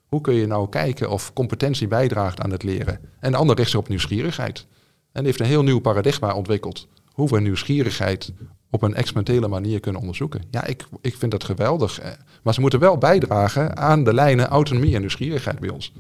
[0.08, 3.00] Hoe kun je nou kijken of competentie bijdraagt aan het leren?
[3.20, 4.66] En de ander richt zich op nieuwsgierigheid.
[5.12, 6.88] En heeft een heel nieuw paradigma ontwikkeld.
[7.14, 8.34] Hoe we nieuwsgierigheid
[8.72, 10.42] op een experimentele manier kunnen onderzoeken.
[10.52, 12.00] Ja, ik, ik vind dat geweldig.
[12.00, 12.12] eh,
[12.44, 15.94] Maar ze moeten wel bijdragen aan de lijnen autonomie en nieuwsgierigheid bij ons.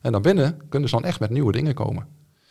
[0.00, 2.06] En dan binnen kunnen ze dan echt met nieuwe dingen komen.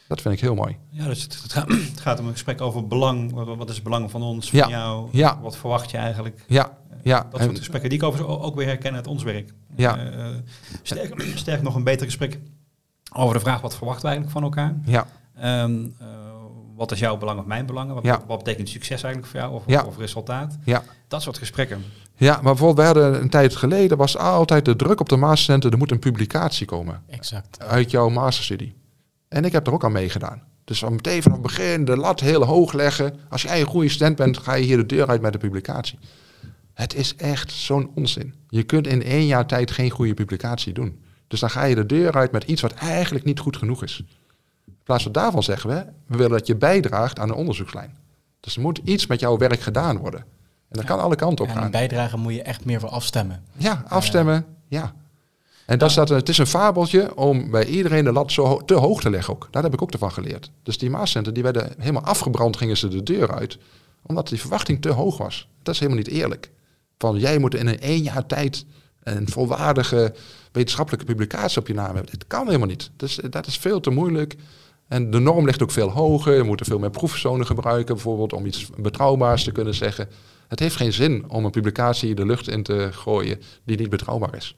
[0.08, 0.78] Dat vind ik heel mooi.
[0.90, 3.32] Ja, dus het, gaat, het gaat om een gesprek over belang.
[3.58, 4.68] Wat, is het belang van ons, van Ja.
[4.70, 5.08] jou?
[5.12, 5.40] Ja.
[5.42, 6.44] Wat verwacht je eigenlijk?
[6.48, 7.28] Ja, ja.
[7.32, 9.54] Dat en- soort gesprekken die ik overigens ook weer herken uit ons werk.
[9.76, 9.98] Ja.
[9.98, 10.36] Eh, eh,
[10.82, 12.40] sterk, sterk nog een beter gesprek
[13.16, 14.76] over de vraag wat verwachten we eigenlijk van elkaar?
[14.86, 16.08] ja, Ehm, eh,
[16.76, 17.94] wat is jouw belang of mijn belangen?
[17.96, 18.22] Wat, Ja.
[18.28, 19.84] wat betekent succes eigenlijk voor jou of, Ja.
[19.84, 20.58] of resultaat?
[20.66, 20.84] ja.
[21.08, 21.84] Dat soort gesprekken.
[22.16, 25.72] Ja, maar bijvoorbeeld, we hadden een tijd geleden, was altijd de druk op de mastercenten,
[25.72, 27.60] er moet een publicatie komen Exact.
[27.60, 28.76] uit jouw masterstudie.
[29.28, 30.42] En ik heb er ook aan meegedaan.
[30.64, 33.16] Dus dan meteen vanaf het begin de lat heel hoog leggen.
[33.30, 36.00] Als jij een goede student bent, ga je hier de deur uit met de publicatie.
[36.74, 38.34] Het is echt zo'n onzin.
[38.48, 41.00] Je kunt in één jaar tijd geen goede publicatie doen.
[41.28, 44.04] Dus dan ga je de deur uit met iets wat eigenlijk niet goed genoeg is.
[44.84, 47.98] In plaats van daarvan zeggen we, we willen dat je bijdraagt aan de onderzoekslijn.
[48.40, 50.20] Dus er moet iets met jouw werk gedaan worden.
[50.20, 50.26] En
[50.80, 51.66] dat kan alle kanten op En gaan.
[51.66, 53.44] een bijdrage moet je echt meer voor afstemmen.
[53.58, 54.46] Ja, afstemmen.
[54.68, 54.94] Ja.
[55.66, 58.74] En dat dat, het is een fabeltje om bij iedereen de lat zo ho- te
[58.74, 59.48] hoog te leggen ook.
[59.52, 60.52] Daar heb ik ook ervan geleerd.
[60.64, 63.58] Dus die maascenten die werden helemaal afgebrand, gingen ze de deur uit.
[64.06, 65.48] Omdat die verwachting te hoog was.
[65.62, 66.52] Dat is helemaal niet eerlijk.
[66.98, 68.66] Van jij moet in een één jaar tijd
[69.04, 70.14] een volwaardige
[70.52, 72.12] wetenschappelijke publicatie op je naam hebben.
[72.12, 72.90] Dat kan helemaal niet.
[72.96, 74.36] Dus dat is veel te moeilijk.
[74.88, 76.36] En de norm ligt ook veel hoger.
[76.36, 80.10] Je moet er veel meer proefpersonen gebruiken, bijvoorbeeld om iets betrouwbaars te kunnen zeggen.
[80.48, 84.36] Het heeft geen zin om een publicatie de lucht in te gooien die niet betrouwbaar
[84.36, 84.56] is.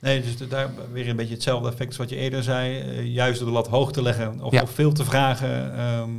[0.00, 2.78] Nee, dus daar weer een beetje hetzelfde effect als wat je eerder zei.
[2.80, 4.62] Eh, juist door de lat hoog te leggen of, Ja.
[4.62, 6.10] of veel te vragen, ehm,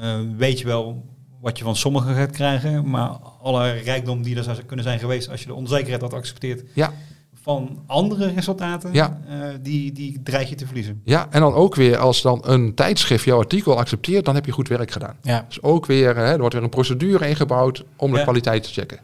[0.00, 1.04] eh, weet je wel
[1.40, 2.90] wat je van sommigen gaat krijgen.
[2.90, 3.08] Maar
[3.42, 6.92] alle rijkdom die er zou kunnen zijn geweest als je de onzekerheid had geaccepteerd Ja,
[7.44, 9.18] van andere resultaten, Ja.
[9.28, 11.00] eh, die, die dreig je te verliezen.
[11.04, 14.52] ja, en dan ook weer als dan een tijdschrift jouw artikel accepteert, dan heb je
[14.52, 15.16] goed werk gedaan.
[15.22, 18.22] Ja, Dus ook weer, hè, er wordt weer een procedure ingebouwd om de Ja.
[18.22, 18.98] kwaliteit te checken.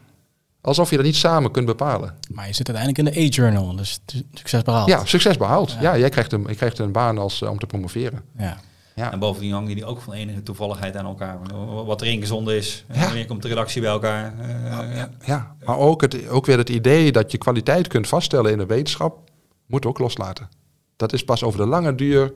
[0.61, 2.15] Alsof je dat niet samen kunt bepalen.
[2.33, 3.99] maar je zit uiteindelijk in de A-journal, dus
[4.33, 4.87] succes behaald.
[4.89, 5.71] Ja, succes behaald.
[5.71, 5.81] Ja.
[5.81, 8.21] Ja, jij krijgt een, je krijgt een baan als, eh, om te promoveren.
[8.37, 8.57] Ja.
[8.95, 9.11] Ja.
[9.11, 11.39] En bovendien hangen die ook van enige toevalligheid aan elkaar.
[11.85, 13.05] Wat er ingezonden is, Ja.
[13.05, 14.33] wanneer komt de redactie bij elkaar.
[14.39, 15.09] eh, ja.
[15.25, 18.65] Ja, maar ook, het, ook weer het idee dat je kwaliteit kunt vaststellen in de
[18.65, 19.29] wetenschap,
[19.67, 20.49] moet ook loslaten.
[20.95, 22.33] Dat is pas over de lange duur,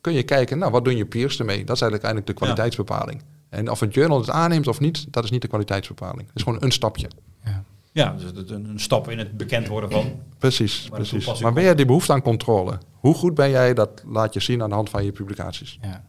[0.00, 1.64] kun je kijken, nou, wat doen je peers ermee?
[1.64, 3.22] Dat is eigenlijk, eigenlijk de kwaliteitsbepaling.
[3.48, 6.26] En of een journal het aanneemt of niet, dat is niet de kwaliteitsbepaling.
[6.26, 7.08] Het is gewoon een stapje.
[7.96, 8.12] Ja.
[8.18, 10.04] Dus het- een, een stap in het bekend worden van.
[10.38, 11.38] Precies, de precies.
[11.40, 12.78] Maar ben jij die behoefte aan controle?
[12.92, 15.78] Hoe goed ben jij, dat laat je zien aan de hand van je publicaties.
[15.82, 16.04] Ja.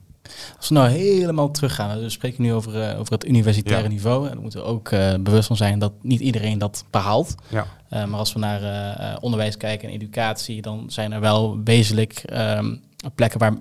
[0.57, 3.89] Als we nou helemaal teruggaan, we spreken nu over, eh, over het universitaire Ja.
[3.89, 4.25] niveau.
[4.27, 7.35] En dan moeten we ook eh, bewust van zijn dat niet iedereen dat behaalt.
[7.47, 12.13] Ja, Eh, maar als we naar onderwijs kijken en educatie, dan zijn er wel wezenlijk
[12.25, 12.75] ehm,
[13.15, 13.53] plekken waar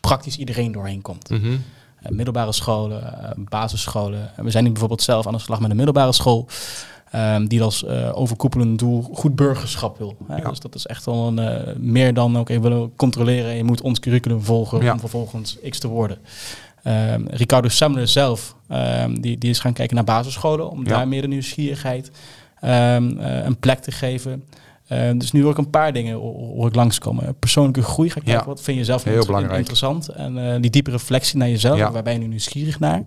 [0.00, 1.30] praktisch iedereen doorheen komt.
[1.30, 1.56] Mhm.
[2.08, 4.30] Middelbare scholen, basisscholen.
[4.36, 6.48] En we zijn nu bijvoorbeeld zelf aan de slag met een middelbare school.
[7.12, 10.16] Ehm, die als eh, overkoepelend doel goed burgerschap wil.
[10.28, 10.36] Hè?
[10.36, 10.48] Ja.
[10.48, 13.54] Dus dat is echt wel een, eh, meer dan oké, we willen controleren.
[13.56, 14.92] Je moet ons curriculum volgen Ja.
[14.92, 16.18] om vervolgens X te worden.
[16.82, 20.88] Ehm, Ricardo Semler zelf, ehm, die, die is gaan kijken naar basisscholen om Ja.
[20.96, 22.10] daar meer de nieuwsgierigheid
[22.60, 22.94] eh,
[23.44, 24.44] een plek te geven.
[24.92, 27.34] Ehm, dus nu ook een paar dingen ho- hoor ik langskomen.
[27.38, 28.44] Persoonlijke groei, ga kijken, Ja.
[28.46, 29.58] wat vind je zelf Heel belangrijk.
[29.58, 30.08] interessant.
[30.08, 31.92] En eh, die diepe reflectie naar jezelf, Ja.
[31.92, 33.02] waar ben je nu nieuwsgierig naar?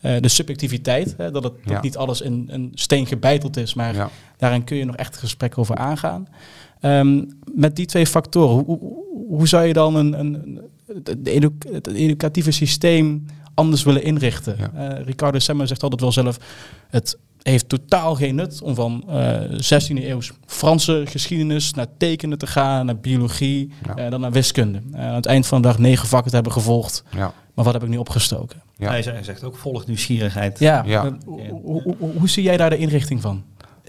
[0.00, 1.80] Eh, de subjectiviteit, hè, dat, het, dat Ja.
[1.80, 5.76] niet alles in een steen gebeiteld is, maar daarin kun je nog echt gesprek over
[5.76, 6.28] aangaan.
[6.80, 8.78] Ehm, met die twee factoren, hoe,
[9.28, 14.74] hoe, zou je dan een, een, het, edu- het educatieve systeem anders willen inrichten?
[14.76, 16.38] Eh, Ricardo Semmer zegt altijd wel zelf,
[16.90, 22.46] het heeft totaal geen nut om van eh 16e eeuws Franse geschiedenis naar tekenen te
[22.46, 23.96] gaan, naar biologie, Ja.
[23.96, 24.80] eh, dan naar wiskunde.
[24.92, 27.02] Eh, aan het eind van de dag negen vakken te hebben gevolgd.
[27.16, 27.32] ja.
[27.54, 28.62] Maar wat heb ik nu opgestoken?
[28.76, 28.90] Ja.
[28.90, 30.58] Hij zegt- ook volg nieuwsgierigheid.
[30.58, 31.04] Ja, Ja.
[31.04, 33.44] eh, hoe, hoe, hoe- hoe zie jij daar de inrichting van?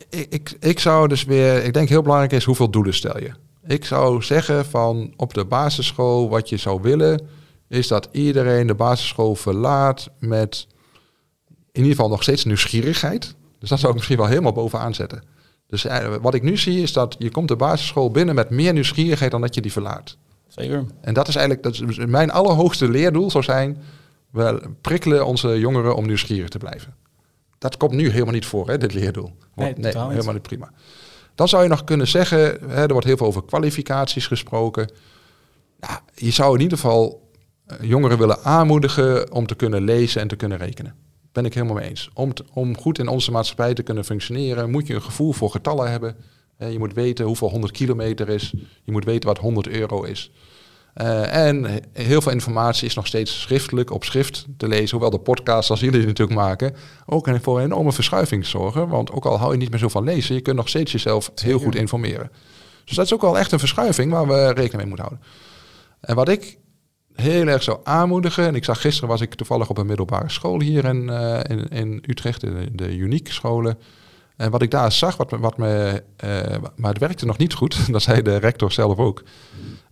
[0.09, 3.31] Ik, ik, ik zou dus weer, ik denk heel belangrijk is hoeveel doelen stel je.
[3.67, 7.21] Ik zou zeggen van op de basisschool wat je zou willen
[7.67, 10.67] is dat iedereen de basisschool verlaat met
[11.49, 13.35] in ieder geval nog steeds nieuwsgierigheid.
[13.61, 15.23] Dus dat zou ik misschien wel helemaal bovenaan zetten.
[15.67, 18.73] Dus eh, wat ik nu zie is dat je komt de basisschool binnen met meer
[18.73, 20.17] nieuwsgierigheid dan dat je die verlaat.
[20.47, 20.85] Zeker.
[21.01, 23.77] En dat is eigenlijk dat is mijn allerhoogste leerdoel zou zijn.
[24.29, 26.95] We prikkelen onze jongeren om nieuwsgierig te blijven.
[27.57, 29.31] Dat komt nu helemaal niet voor, hè, dit leerdoel.
[29.55, 30.71] Nee, helemaal niet prima.
[31.35, 34.91] Dan zou je nog kunnen zeggen, hè, er wordt heel veel over kwalificaties gesproken.
[36.15, 37.29] Je zou in ieder geval
[37.65, 40.95] eh, jongeren willen aanmoedigen om te kunnen lezen en te kunnen rekenen.
[41.31, 42.09] Ben ik helemaal mee eens.
[42.13, 45.91] Om, om goed in onze maatschappij te kunnen functioneren, moet je een gevoel voor getallen
[45.91, 46.15] hebben.
[46.57, 48.53] Je moet weten hoeveel 100 kilometer is.
[48.83, 50.31] Je moet weten wat 100 euro is.
[50.93, 54.89] Eh, en he- heel veel informatie is nog steeds schriftelijk op schrift te lezen.
[54.89, 58.87] Hoewel de podcasts, als jullie natuurlijk maken, ook voor een enorme verschuiving zorgen.
[58.87, 61.31] Want ook al hou je niet meer zo van lezen, je kunt nog steeds jezelf
[61.35, 62.31] heel goed informeren.
[62.85, 65.25] Dus dat is ook wel echt een verschuiving waar we rekening mee moeten houden.
[66.01, 66.57] En wat ik
[67.21, 68.45] heel erg zou aanmoedigen.
[68.47, 71.67] En ik zag gisteren was ik toevallig op een middelbare school hier in, eh, in,
[71.67, 73.77] in Utrecht, de, de Unique scholen.
[74.35, 76.29] En wat ik daar zag, wat, me- wat me, eh,
[76.75, 79.23] maar het werkte nog niet goed, dat zei de rector zelf ook,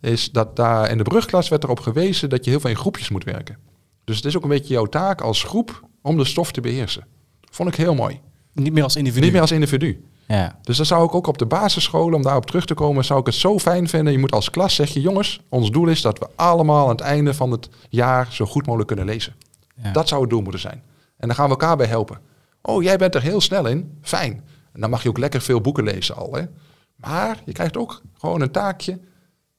[0.01, 3.09] is dat daar in de brugklas werd erop gewezen dat je heel veel in groepjes
[3.09, 3.57] moet werken.
[4.03, 7.05] Dus het is ook een beetje jouw taak als groep om de stof te beheersen.
[7.51, 8.19] Vond ik heel mooi.
[8.53, 9.23] Niet meer als individu.
[9.23, 10.03] Niet meer als individu.
[10.35, 10.55] Ja.
[10.61, 13.25] Dus dan zou ik ook op de basisscholen, om daarop terug te komen, zou ik
[13.25, 14.13] het zo fijn vinden.
[14.13, 17.33] Je moet als klas zeggen, jongens, ons doel is dat we allemaal aan het einde
[17.33, 19.35] van het jaar zo goed mogelijk kunnen lezen.
[19.83, 19.91] Ja.
[19.91, 20.83] Dat zou het doel moeten zijn.
[21.17, 22.19] En dan gaan we elkaar bij helpen.
[22.61, 23.97] Oh, jij bent er heel snel in.
[24.01, 24.43] Fijn.
[24.73, 26.33] En dan mag je ook lekker veel boeken lezen al.
[26.33, 26.43] Hè?
[26.95, 28.99] Maar je krijgt ook gewoon een taakje.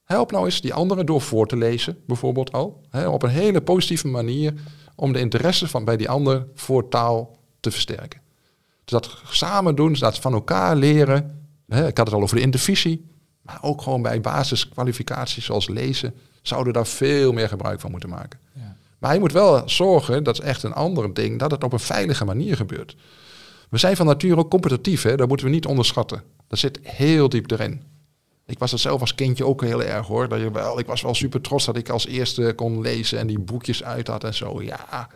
[0.05, 2.81] Help nou eens die anderen door voor te lezen, bijvoorbeeld al.
[2.91, 3.09] Hè?
[3.09, 4.55] Op een hele positieve manier
[4.97, 8.21] om de interesse van bij die ander voor taal te versterken.
[8.91, 11.47] Dus dat samen doen, dat van elkaar leren.
[11.69, 11.87] Hè?
[11.87, 13.09] Ik had het al over de intervisie.
[13.43, 18.41] Maar ook gewoon bij basiskwalificaties zoals lezen zouden daar veel meer gebruik van moeten maken.
[18.55, 18.77] Ja.
[18.99, 21.81] Maar je moet wel zorgen, dat is echt een ander ding, dat het op een
[21.81, 22.97] veilige manier gebeurt.
[23.69, 25.17] We zijn van nature ook competitief, hè?
[25.17, 26.23] dat moeten we niet onderschatten.
[26.49, 27.83] Dat zit heel diep erin.
[28.47, 30.29] Ik was dat zelf als kindje ook heel erg hoor.
[30.29, 33.27] Dat je wel, ik was wel super trots dat ik als eerste kon lezen en
[33.27, 34.63] die boekjes uit had en zo.
[34.63, 35.09] Ja.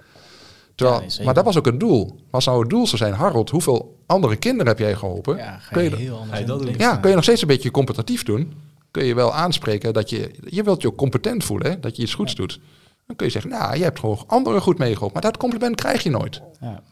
[0.75, 1.25] Terwijl, Ja, nee, zeker.
[1.25, 2.21] maar dat was ook het doel.
[2.31, 5.37] Als nou het doel zou zijn, Harold, hoeveel andere kinderen heb jij geholpen?
[5.37, 6.75] Ja, kun je heel anders je dat doen?
[6.79, 8.53] ja, kun je nog steeds een beetje competitief doen.
[8.91, 11.81] Kun je wel aanspreken dat je, je wilt je ook competent voelen, hè?
[11.81, 12.61] dat je iets goeds doet.
[13.07, 15.13] Dan kun je zeggen, nou, je hebt gewoon anderen goed meegeholpen.
[15.13, 16.43] Maar dat compliment krijg je nooit.
[16.61, 16.83] Ja.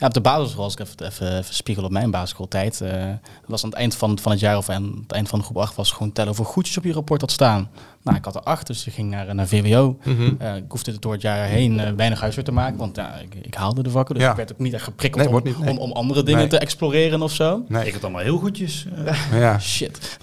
[0.00, 3.04] Ja, op de basisschool, als ik even, even, even spiegel op mijn basisschooltijd, eh,
[3.46, 5.74] was aan het eind van, van het jaar of aan het eind van groep 8
[5.74, 7.68] was gewoon tellen hoeveel goedjes op je rapport had staan.
[8.02, 9.96] Nou, ik had er acht, dus ik ging naar, naar VWO.
[10.38, 13.34] Eh, ik hoefde door het jaar heen eh, weinig huiswerk te maken, want ja, ik,
[13.34, 14.14] ik haalde de vakken.
[14.14, 14.30] Dus Ja.
[14.30, 15.78] ik werd ook niet echt geprikkeld Nee, om, wordt niet, nee.
[15.78, 16.48] om, om andere dingen Nee.
[16.48, 17.64] te exploreren of zo.
[17.68, 17.86] Nee.
[17.86, 18.86] Ik had allemaal heel goedjes.
[19.32, 19.58] Ja.
[19.58, 20.18] Shit.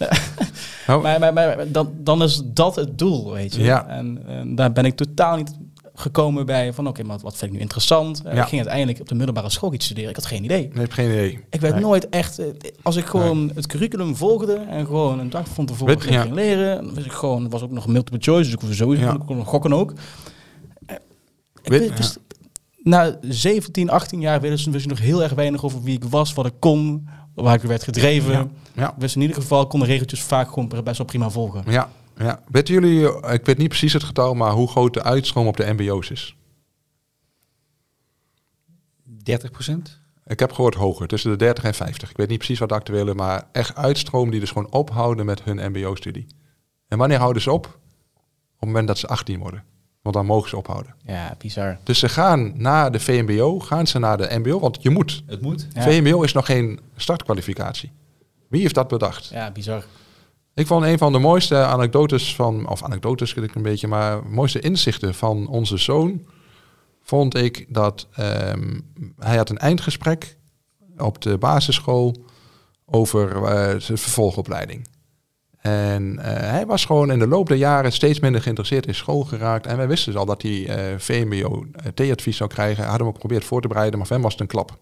[0.87, 1.01] Oh.
[1.03, 3.63] maar maar, maar dan, dan is dat het doel, weet je.
[3.63, 3.87] Ja.
[3.87, 5.51] En, en daar ben ik totaal niet
[5.99, 8.21] gekomen bij van oké, maar wat vind ik nu interessant?
[8.25, 8.41] Eh, Ja.
[8.41, 10.09] Ik ging uiteindelijk op de middelbare school iets studeren.
[10.09, 10.63] Ik had geen idee.
[10.63, 11.39] Ik heb geen idee.
[11.49, 11.83] Ik werd Nee.
[11.83, 12.39] nooit echt...
[12.39, 12.45] eh,
[12.83, 16.33] Als ik gewoon het curriculum volgde en gewoon een dag van tevoren Weet- ging, ja.
[16.33, 19.13] leren, was ik gewoon, was ook nog multiple choice, dus ik hoefde sowieso Ja.
[19.13, 19.93] ik kon gokken ook.
[20.85, 20.95] Eh,
[21.63, 22.19] Ik Weet- wist-
[22.83, 26.33] na 17, 18 jaar wist wist ik nog heel erg weinig over wie ik was,
[26.33, 28.31] wat ik kon, waar ik werd gedreven.
[28.31, 28.47] Ja.
[28.75, 28.87] Ja.
[28.89, 31.63] Ik wist in ieder geval, kon de regeltjes vaak gewoon best wel prima volgen.
[31.67, 32.43] Ja, ja.
[32.47, 35.73] Weten jullie, ik weet niet precies het getal, maar hoe groot de uitstroom op de
[35.73, 36.35] MBO's is?
[39.03, 39.99] 30 procent?
[40.25, 42.09] Ik heb gehoord hoger, tussen de 30 en 50.
[42.09, 45.43] Ik weet niet precies wat de actuele, maar echt uitstroom die dus gewoon ophouden met
[45.43, 46.27] hun MBO-studie.
[46.87, 47.65] En wanneer houden ze op?
[47.65, 49.63] Op het moment dat ze 18 worden.
[50.01, 50.95] Want dan mogen ze ophouden.
[51.05, 51.77] Ja, bizar.
[51.83, 55.23] Dus ze gaan naar de VMBO, gaan ze naar de MBO, want je moet.
[55.25, 55.67] Het moet.
[55.73, 55.81] Ja.
[55.81, 57.91] VMBO is nog geen startkwalificatie.
[58.47, 59.27] Wie heeft dat bedacht?
[59.27, 59.83] Ja, bizar.
[60.57, 64.59] Ik vond een van de mooiste anekdotes van, of anekdotes ik een beetje, maar mooiste
[64.59, 66.25] inzichten van onze zoon,
[67.01, 68.79] vond ik dat ehm,
[69.19, 70.37] hij had een eindgesprek
[70.97, 72.25] op de basisschool
[72.85, 74.87] over eh, zijn vervolgopleiding.
[75.57, 79.23] En eh, hij was gewoon in de loop der jaren steeds minder geïnteresseerd in school
[79.23, 79.65] geraakt.
[79.65, 82.81] En wij wisten dus al dat hij eh, VMBO T-advies zou krijgen.
[82.81, 84.77] Hij had hem ook geprobeerd voor te bereiden, maar hem was het een klap.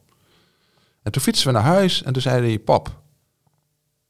[1.03, 3.03] En toen fietsen we naar huis en toen zei hij, pap,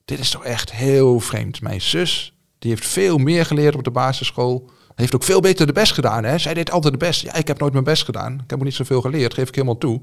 [0.05, 1.61] dit is toch echt heel vreemd.
[1.61, 4.69] Mijn zus, die heeft veel meer geleerd op de basisschool.
[4.95, 6.23] Heeft ook veel beter de best gedaan.
[6.23, 6.37] Hè?
[6.37, 7.21] Zij deed altijd de best.
[7.21, 8.33] Ja, ik heb nooit mijn best gedaan.
[8.33, 10.01] Ik heb ook niet zoveel geleerd, geef ik helemaal toe.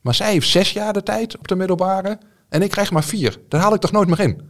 [0.00, 2.18] Maar zij heeft zes jaar de tijd op de middelbare.
[2.48, 3.38] En ik krijg maar vier.
[3.48, 4.40] Daar haal ik toch nooit meer in.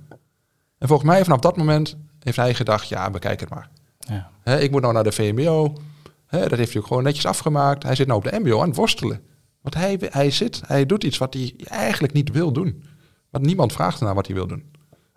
[0.78, 3.70] En volgens mij vanaf dat moment heeft hij gedacht, ja, bekijk het maar.
[3.98, 4.30] Ja.
[4.56, 5.76] Ik moet nou naar de VMBO.
[6.30, 7.82] Dat heeft hij ook gewoon netjes afgemaakt.
[7.82, 9.20] Hij zit nou op de MBO aan het worstelen.
[9.60, 12.84] Want hij, hij zit, hij doet iets wat hij eigenlijk niet wil doen.
[13.30, 14.70] Want niemand vraagt ernaar wat hij wil doen.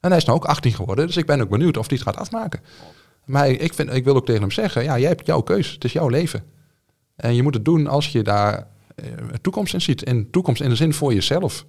[0.05, 2.07] En hij is nou ook 18 geworden, dus ik ben ook benieuwd of hij het
[2.07, 2.59] gaat afmaken.
[3.25, 5.71] Maar ik, vind, ik wil ook tegen hem zeggen, ja, jij hebt jouw keus.
[5.71, 6.43] Het is jouw leven.
[7.15, 10.03] En je moet het doen als je daar een toekomst in ziet.
[10.03, 11.65] En toekomst in de zin voor jezelf.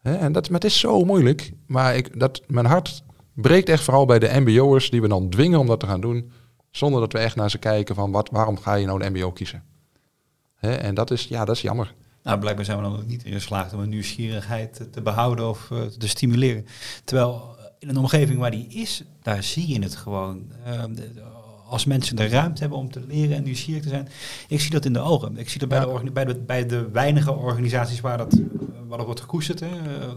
[0.00, 1.52] Hè, en dat, maar het is zo moeilijk.
[1.66, 3.02] Maar ik, dat, mijn hart
[3.34, 6.30] breekt echt vooral bij de mbo'ers die we dan dwingen om dat te gaan doen.
[6.70, 9.32] Zonder dat we echt naar ze kijken van wat, waarom ga je nou de mbo
[9.32, 9.62] kiezen.
[10.54, 11.94] Hè, en dat is, ja, dat is jammer.
[12.24, 15.70] Nou, blijkbaar zijn we dan ook niet in geslaagd om een nieuwsgierigheid te- behouden of
[15.70, 16.66] eh, te stimuleren.
[17.04, 20.42] Terwijl eh, in een omgeving waar die is, daar zie je het gewoon.
[20.64, 20.94] Ehm,
[21.68, 24.08] als mensen de ruimte hebben om te leren en nieuwsgierig te zijn.
[24.48, 25.36] Ik zie dat in de ogen.
[25.36, 25.98] Ik zie dat bij, Ja.
[25.98, 28.40] de, bij, de, bij de weinige organisaties waar dat, eh,
[28.88, 29.60] waar wordt gekoesterd.
[29.60, 29.68] Hè,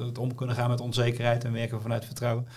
[0.06, 2.48] het om kunnen gaan met onzekerheid en werken vanuit vertrouwen.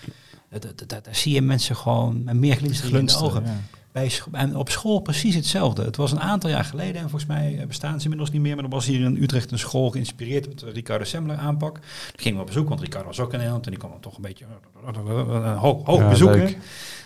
[0.87, 3.43] Daar zie je mensen gewoon met meer glinstering in de ogen.
[3.45, 3.59] ja.
[3.91, 5.83] Bij en op school precies hetzelfde.
[5.83, 8.55] Het was een aantal jaar geleden en volgens mij eh, bestaan ze inmiddels niet meer.
[8.55, 11.73] Maar er was hier in Utrecht een school geïnspireerd met de Ricardo Semler aanpak.
[11.73, 13.99] Daar gingen we op bezoek, want Ricardo was ook in Nederland en die kwam dan
[13.99, 14.45] toch een beetje
[14.85, 16.55] eh, hoog, hoog Ja, bezoeken.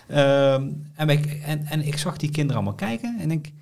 [0.06, 3.52] Ehm, en, ik, en, en ik zag die kinderen allemaal kijken en ik,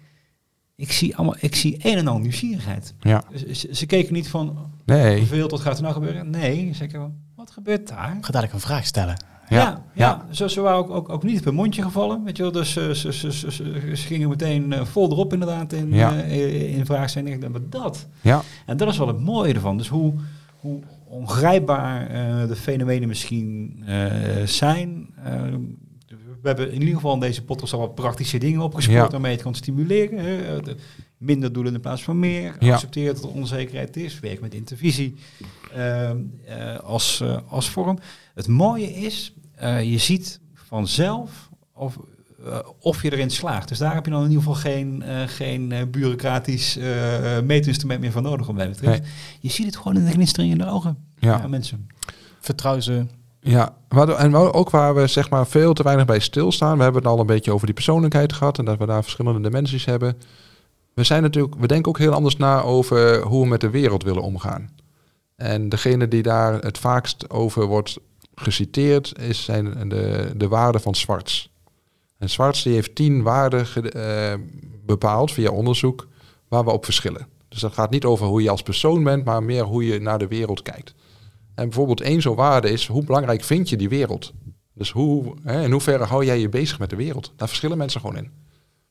[0.76, 2.94] ik, zie allemaal, ik zie een en al nieuwsgierigheid.
[3.00, 3.24] Ja.
[3.70, 5.18] Ze, keken niet van Nee.
[5.18, 6.30] hoeveel, wat gaat er nou gebeuren?
[6.30, 8.16] Nee, ze keken van, wat gebeurt daar?
[8.16, 9.16] Ik ga dadelijk een vraag stellen.
[9.48, 12.24] Ja, Ja, ja, Zo, ze waren ook, ook, ook niet op hun mondje gevallen.
[12.24, 12.52] Weet je wel?
[12.52, 16.16] Dus eh, ze, ze, ze, ze, ze gingen meteen eh, vol erop inderdaad in, Ja.
[16.22, 17.26] eh, in vraag zijn.
[17.26, 18.06] En ik dacht, maar dat.
[18.20, 18.42] Ja.
[18.66, 19.76] En dat is wel het mooie ervan.
[19.76, 20.12] Dus hoe,
[20.60, 22.08] hoe ongrijpbaar
[22.48, 23.82] de fenomenen misschien
[24.44, 25.06] zijn.
[26.42, 29.36] We hebben in ieder geval in deze podcast al wat praktische dingen opgespoord waarmee je
[29.36, 30.64] het kan stimuleren.
[30.64, 30.76] De-
[31.18, 32.56] minder doelen in plaats van meer.
[32.58, 32.72] Ja.
[32.72, 34.20] Accepteer dat er onzekerheid is.
[34.20, 35.14] Werk met intervisie
[35.74, 37.98] ehm, eh, als, als vorm.
[38.34, 41.96] Het mooie is, eh, je ziet vanzelf of,
[42.46, 43.68] eh, of je erin slaagt.
[43.68, 48.00] Dus daar heb je dan in ieder geval geen, eh, geen eh, bureaucratisch eh, meetinstrument
[48.00, 49.02] meer van nodig, om mij betreft.
[49.40, 51.40] Je ziet het gewoon in de glinstering in de ogen Ja.
[51.40, 51.86] van mensen.
[52.40, 53.06] Vertrouw ze.
[53.40, 53.76] Ja,
[54.18, 56.76] en wel ook waar we zeg maar veel te weinig bij stilstaan.
[56.76, 59.40] We hebben het al een beetje over die persoonlijkheid gehad en dat we daar verschillende
[59.40, 60.16] dimensies hebben.
[60.94, 64.02] We zijn natuurlijk, we denken ook heel anders na over hoe we met de wereld
[64.02, 64.70] willen omgaan.
[65.36, 67.98] En degene die daar het vaakst over wordt
[68.34, 71.52] geciteerd, is zijn de, de waarden van Zwarts.
[72.18, 74.34] En Zwarts die heeft tien waarden eh,
[74.86, 76.08] bepaald via onderzoek
[76.48, 77.26] waar we op verschillen.
[77.48, 80.18] Dus dat gaat niet over hoe je als persoon bent, maar meer hoe je naar
[80.18, 80.94] de wereld kijkt.
[81.54, 84.32] En bijvoorbeeld één zo'n waarde is, hoe belangrijk vind je die wereld?
[84.74, 87.32] Dus hoe, hè, in hoeverre hou jij je bezig met de wereld?
[87.36, 88.30] Daar verschillen mensen gewoon in.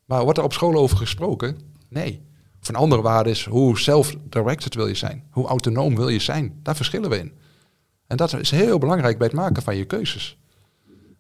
[0.06, 1.58] Maar wordt er op school over gesproken?
[1.90, 2.22] Nee.
[2.62, 5.24] Of een andere waarde is, hoe self-directed wil je zijn?
[5.32, 6.60] Hoe autonoom wil je zijn?
[6.62, 7.32] Daar verschillen we in.
[8.14, 10.38] En dat is heel belangrijk bij het maken van je keuzes.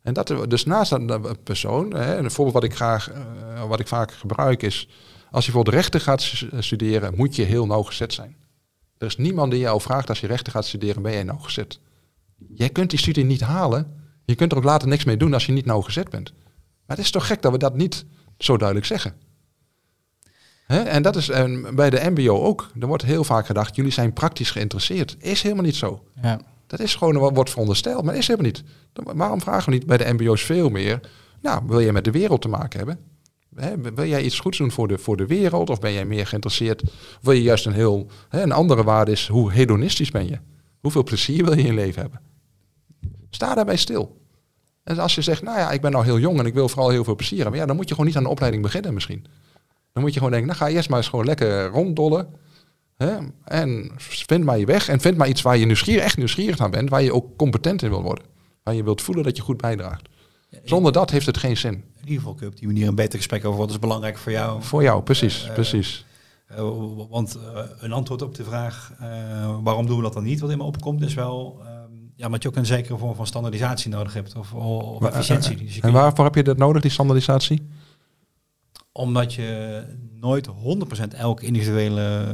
[0.01, 3.87] En dat, dus naast een persoon, hè, een voorbeeld wat ik, graag, eh, wat ik
[3.87, 4.87] vaak gebruik is,
[5.31, 8.35] als je bijvoorbeeld rechten gaat s- studeren, moet je heel nauwgezet zijn.
[8.97, 11.79] Er is niemand die jou vraagt als je rechten gaat studeren, ben jij nauwgezet?
[12.53, 14.01] Jij kunt die studie niet halen.
[14.25, 16.33] Je kunt er ook later niks mee doen als je niet nauwgezet bent.
[16.85, 18.05] Maar het is toch gek dat we dat niet
[18.37, 19.13] zo duidelijk zeggen.
[20.65, 20.79] Hè?
[20.81, 21.25] En dat is
[21.75, 22.71] bij de MBO ook.
[22.79, 25.15] Er wordt heel vaak gedacht, jullie zijn praktisch geïnteresseerd.
[25.19, 26.03] Is helemaal niet zo.
[26.21, 26.39] Ja.
[26.73, 28.63] Dat is gewoon wat wordt verondersteld, maar is helemaal niet.
[28.93, 30.99] Waarom vragen we niet bij de MBO's veel meer?
[31.41, 32.99] Nou, wil jij met de wereld te maken hebben?
[33.95, 35.69] Wil jij iets goeds doen voor de, voor de wereld?
[35.69, 36.83] Of ben jij meer geïnteresseerd?
[37.21, 38.07] Wil je juist een heel...
[38.29, 40.39] Een andere waarde is, hoe hedonistisch ben je?
[40.79, 42.21] Hoeveel plezier wil je in je leven hebben?
[43.29, 44.21] Sta daarbij stil.
[44.83, 46.89] En als je zegt, nou ja, ik ben nou heel jong en ik wil vooral
[46.89, 47.59] heel veel plezier hebben.
[47.59, 49.25] Ja, dan moet je gewoon niet aan de opleiding beginnen misschien.
[49.91, 52.27] Dan moet je gewoon denken, nou ga eerst maar eens gewoon lekker ronddollen.
[53.03, 53.17] Hè?
[53.43, 54.87] En vind maar je weg.
[54.87, 56.89] En vind maar iets waar je nieuwsgierig, echt nieuwsgierig naar bent.
[56.89, 58.25] Waar je ook competent in wil worden.
[58.63, 60.09] Waar je wilt voelen dat je goed bijdraagt.
[60.63, 61.73] Zonder dat heeft het geen zin.
[61.73, 64.17] In ieder geval kun je op die manier een beter gesprek over wat is belangrijk
[64.17, 64.61] voor jou.
[64.61, 65.45] Voor jou, precies.
[65.47, 66.05] Eh, precies.
[66.47, 66.69] Eh,
[67.09, 68.91] want eh, een antwoord op de vraag
[69.63, 72.43] waarom doen we dat dan niet, wat in me opkomt, is wel ehm, ja, omdat
[72.43, 75.57] je ook een zekere vorm van standaardisatie nodig hebt of, of Maar, efficiëntie.
[75.57, 77.67] Dus En waarvoor heb je dat nodig, die standaardisatie?
[78.91, 79.81] Omdat je
[80.19, 80.51] nooit 100%
[81.17, 82.25] elke individuele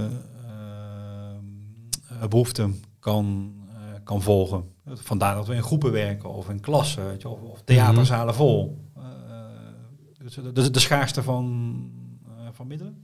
[2.21, 4.63] eh, behoefte kan, eh, kan volgen.
[4.85, 8.77] Vandaar dat we in groepen werken of in klassen weet je, of, of theaterzalen vol.
[8.97, 9.03] Eh,
[10.23, 11.75] dus de, de, de schaarste van,
[12.51, 13.03] van middelen.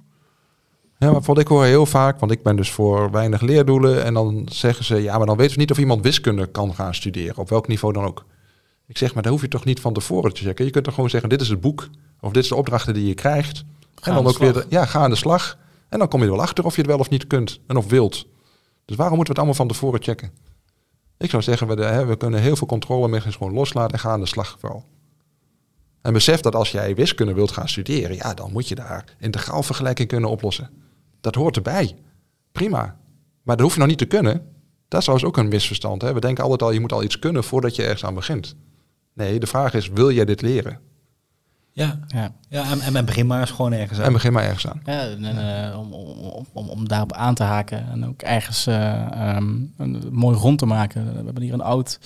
[0.98, 4.04] Ja, maar wat ik hoor heel vaak, want ik ben dus voor weinig leerdoelen.
[4.04, 6.94] En dan zeggen ze, ja, maar dan weten we niet of iemand wiskunde kan gaan
[6.96, 7.38] studeren.
[7.38, 8.26] Op welk niveau dan ook.
[8.88, 10.66] Ik zeg, maar daar hoef je toch niet van tevoren te checken.
[10.66, 11.88] Je kunt toch gewoon zeggen, dit is het boek.
[12.22, 13.64] Of dit is de opdrachten die je krijgt.
[13.96, 14.64] Ga en dan ook weer, slag.
[14.64, 15.58] de- ja, ga aan de slag.
[15.90, 17.60] En dan kom je er wel achter of je het wel of niet kunt.
[17.68, 18.28] En of wilt.
[18.86, 20.32] Dus waarom moeten we het allemaal van tevoren checken?
[21.18, 24.20] Ik zou zeggen, we, hè, we kunnen heel veel controlemechanismen gewoon loslaten en ga aan
[24.20, 24.86] de slag vooral.
[26.02, 30.08] En besef dat als jij wiskunde wilt gaan studeren, ja, dan moet je daar integraalvergelijking
[30.08, 30.70] kunnen oplossen.
[31.22, 31.96] Dat hoort erbij.
[32.52, 32.98] Prima.
[33.44, 34.34] Maar dat hoef je nog niet te kunnen.
[34.88, 36.02] Dat is trouwens ook een misverstand.
[36.02, 36.14] Hè?
[36.14, 38.56] We denken altijd al, je moet al iets kunnen voordat je ergens aan begint.
[39.14, 40.80] Nee, de vraag is, wil jij dit leren?
[41.76, 42.32] Ja, Ja.
[42.50, 44.06] ja en, en men begint maar eens gewoon ergens aan.
[44.06, 44.82] En begin maar ergens aan.
[44.86, 49.12] Ja, en, eh, om, om, om, om daarop aan te haken en ook ergens eh,
[49.12, 51.06] ehm, een, mooi rond te maken.
[51.06, 52.00] We hebben hier een oud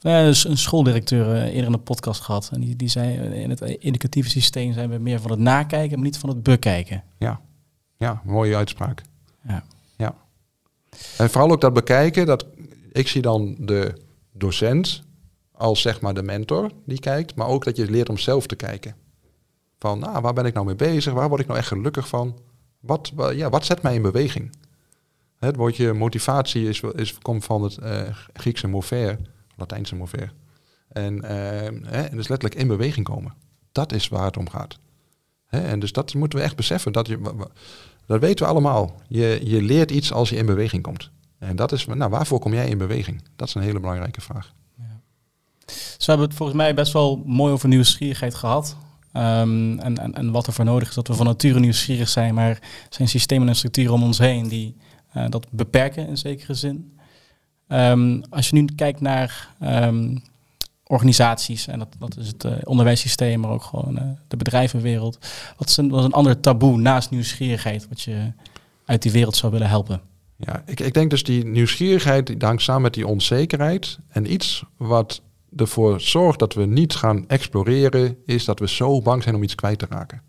[0.00, 2.50] eh, een schooldirecteur eerder in een podcast gehad.
[2.52, 6.06] En die, die zei, in het indicatieve systeem zijn we meer van het nakijken, maar
[6.06, 7.02] niet van het bekijken.
[7.18, 7.40] Ja,
[7.96, 9.02] ja mooie uitspraak.
[9.48, 9.64] Ja.
[9.96, 10.14] ja.
[11.18, 12.46] En vooral ook dat bekijken, dat
[12.92, 13.94] ik zie dan de
[14.32, 15.02] docent
[15.60, 18.56] als zeg maar de mentor die kijkt, maar ook dat je leert om zelf te
[18.56, 18.94] kijken.
[19.78, 21.12] Van, nou, waar ben ik nou mee bezig?
[21.12, 22.38] Waar word ik nou echt gelukkig van?
[22.80, 24.56] Wat, wa- ja, wat zet mij in beweging?
[25.38, 28.00] Het woordje motivatie is, is, komt van het eh,
[28.32, 29.18] Griekse mover,
[29.56, 30.32] Latijnse mover.
[30.88, 33.34] En, eh, hè, en dus letterlijk in beweging komen.
[33.72, 34.78] Dat is waar het om gaat.
[35.46, 35.60] Hè?
[35.60, 36.92] En dus dat moeten we echt beseffen.
[36.92, 37.18] Dat, je,
[38.06, 39.00] dat weten we allemaal.
[39.08, 41.10] Je, je leert iets als je in beweging komt.
[41.38, 43.22] En dat is, nou, waarvoor kom jij in beweging?
[43.36, 44.52] Dat is een hele belangrijke vraag.
[46.06, 48.76] We hebben het volgens mij best wel mooi over nieuwsgierigheid gehad.
[49.12, 52.34] Ehm, en, en, en, wat er voor nodig is, dat we van nature nieuwsgierig zijn,
[52.34, 54.76] maar er zijn systemen en structuren om ons heen die
[55.16, 56.98] uh, dat beperken in zekere zin.
[57.68, 60.22] Um, als je nu kijkt naar um,
[60.84, 65.18] organisaties, en dat, dat is het uh, onderwijssysteem, maar ook gewoon uh, de bedrijvenwereld.
[65.56, 68.32] Wat is, een, wat is een ander taboe naast nieuwsgierigheid, wat je
[68.84, 70.00] uit die wereld zou willen helpen?
[70.36, 73.98] Ja, ik, ik denk dus die nieuwsgierigheid, hangt samen met die onzekerheid.
[74.08, 75.22] En iets wat
[75.56, 79.54] ervoor zorgt dat we niet gaan exploreren, is dat we zo bang zijn om iets
[79.54, 80.22] kwijt te raken.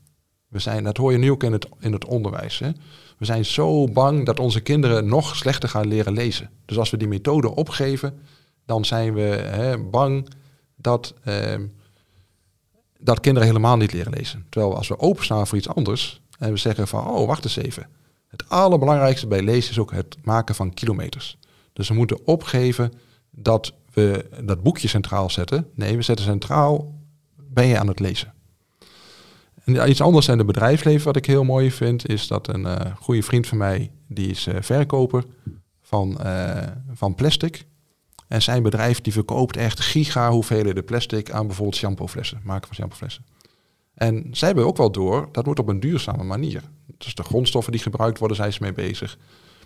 [0.48, 2.60] We zijn, dat hoor je nu ook in het, in het onderwijs.
[2.60, 2.72] Hè?
[3.18, 6.50] We zijn zo bang dat onze kinderen nog slechter gaan leren lezen.
[6.66, 8.20] Dus als we die methode opgeven,
[8.66, 10.28] dan zijn we hè, bang
[10.76, 11.56] dat, eh,
[13.00, 14.46] dat kinderen helemaal niet leren lezen.
[14.50, 17.88] Terwijl als we openstaan voor iets anders en we zeggen van, oh, wacht eens even.
[18.28, 21.38] Het allerbelangrijkste bij lezen is ook het maken van kilometers.
[21.74, 22.94] Dus we moeten opgeven
[23.30, 25.68] dat we dat boekje centraal zetten.
[25.74, 26.96] Nee, we zetten centraal,
[27.36, 28.34] ben je aan het lezen.
[29.64, 32.76] En iets anders in het bedrijfsleven wat ik heel mooi vind, is dat een uh,
[32.96, 35.24] goede vriend van mij, die is uh, verkoper
[35.82, 36.58] van, uh,
[36.94, 37.66] van plastic.
[38.28, 43.26] En zijn bedrijf die verkoopt echt giga hoeveelheden plastic aan bijvoorbeeld shampooflessen, maken van shampooflessen.
[43.94, 46.62] En zij hebben ook wel door, dat moet op een duurzame manier.
[46.98, 49.18] Dus de grondstoffen die gebruikt worden, zijn ze mee bezig.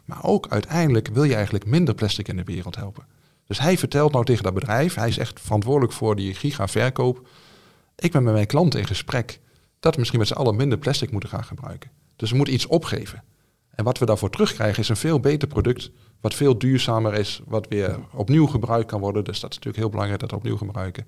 [0.05, 3.05] Maar ook uiteindelijk wil je eigenlijk minder plastic in de wereld helpen.
[3.48, 7.28] Dus hij vertelt nou tegen dat bedrijf, hij is echt verantwoordelijk voor die giga verkoop.
[7.96, 9.39] Ik ben met mijn klanten in gesprek
[9.80, 11.91] dat we misschien met z'n allen minder plastic moeten gaan gebruiken.
[12.16, 13.24] Dus we moeten iets opgeven.
[13.70, 15.91] En wat we daarvoor terugkrijgen is een veel beter product,
[16.22, 19.24] wat veel duurzamer is, wat weer opnieuw gebruikt kan worden.
[19.24, 21.08] Dus dat is natuurlijk heel belangrijk dat we opnieuw gebruiken.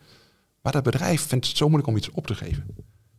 [0.62, 2.66] Maar dat bedrijf vindt het zo moeilijk om iets op te geven.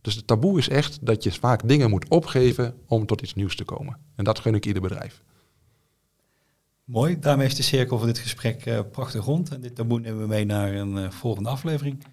[0.00, 3.56] Dus het taboe is echt dat je vaak dingen moet opgeven om tot iets nieuws
[3.56, 3.96] te komen.
[4.14, 5.22] En dat gun ik ieder bedrijf.
[6.88, 9.48] Mooi, daarmee is de cirkel van dit gesprek uh, prachtig rond.
[9.48, 12.04] En dit taboe nemen we mee naar een uh, volgende aflevering.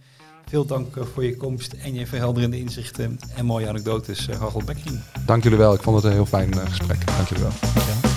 [0.46, 5.00] Veel dank eh, voor je komst en je verhelderende inzichten en mooie anekdotes, uh, Bekking.
[5.26, 7.06] Dank jullie wel, ik vond het een heel fijn gesprek.
[7.06, 7.54] Dank jullie wel.
[7.62, 8.15] Ja.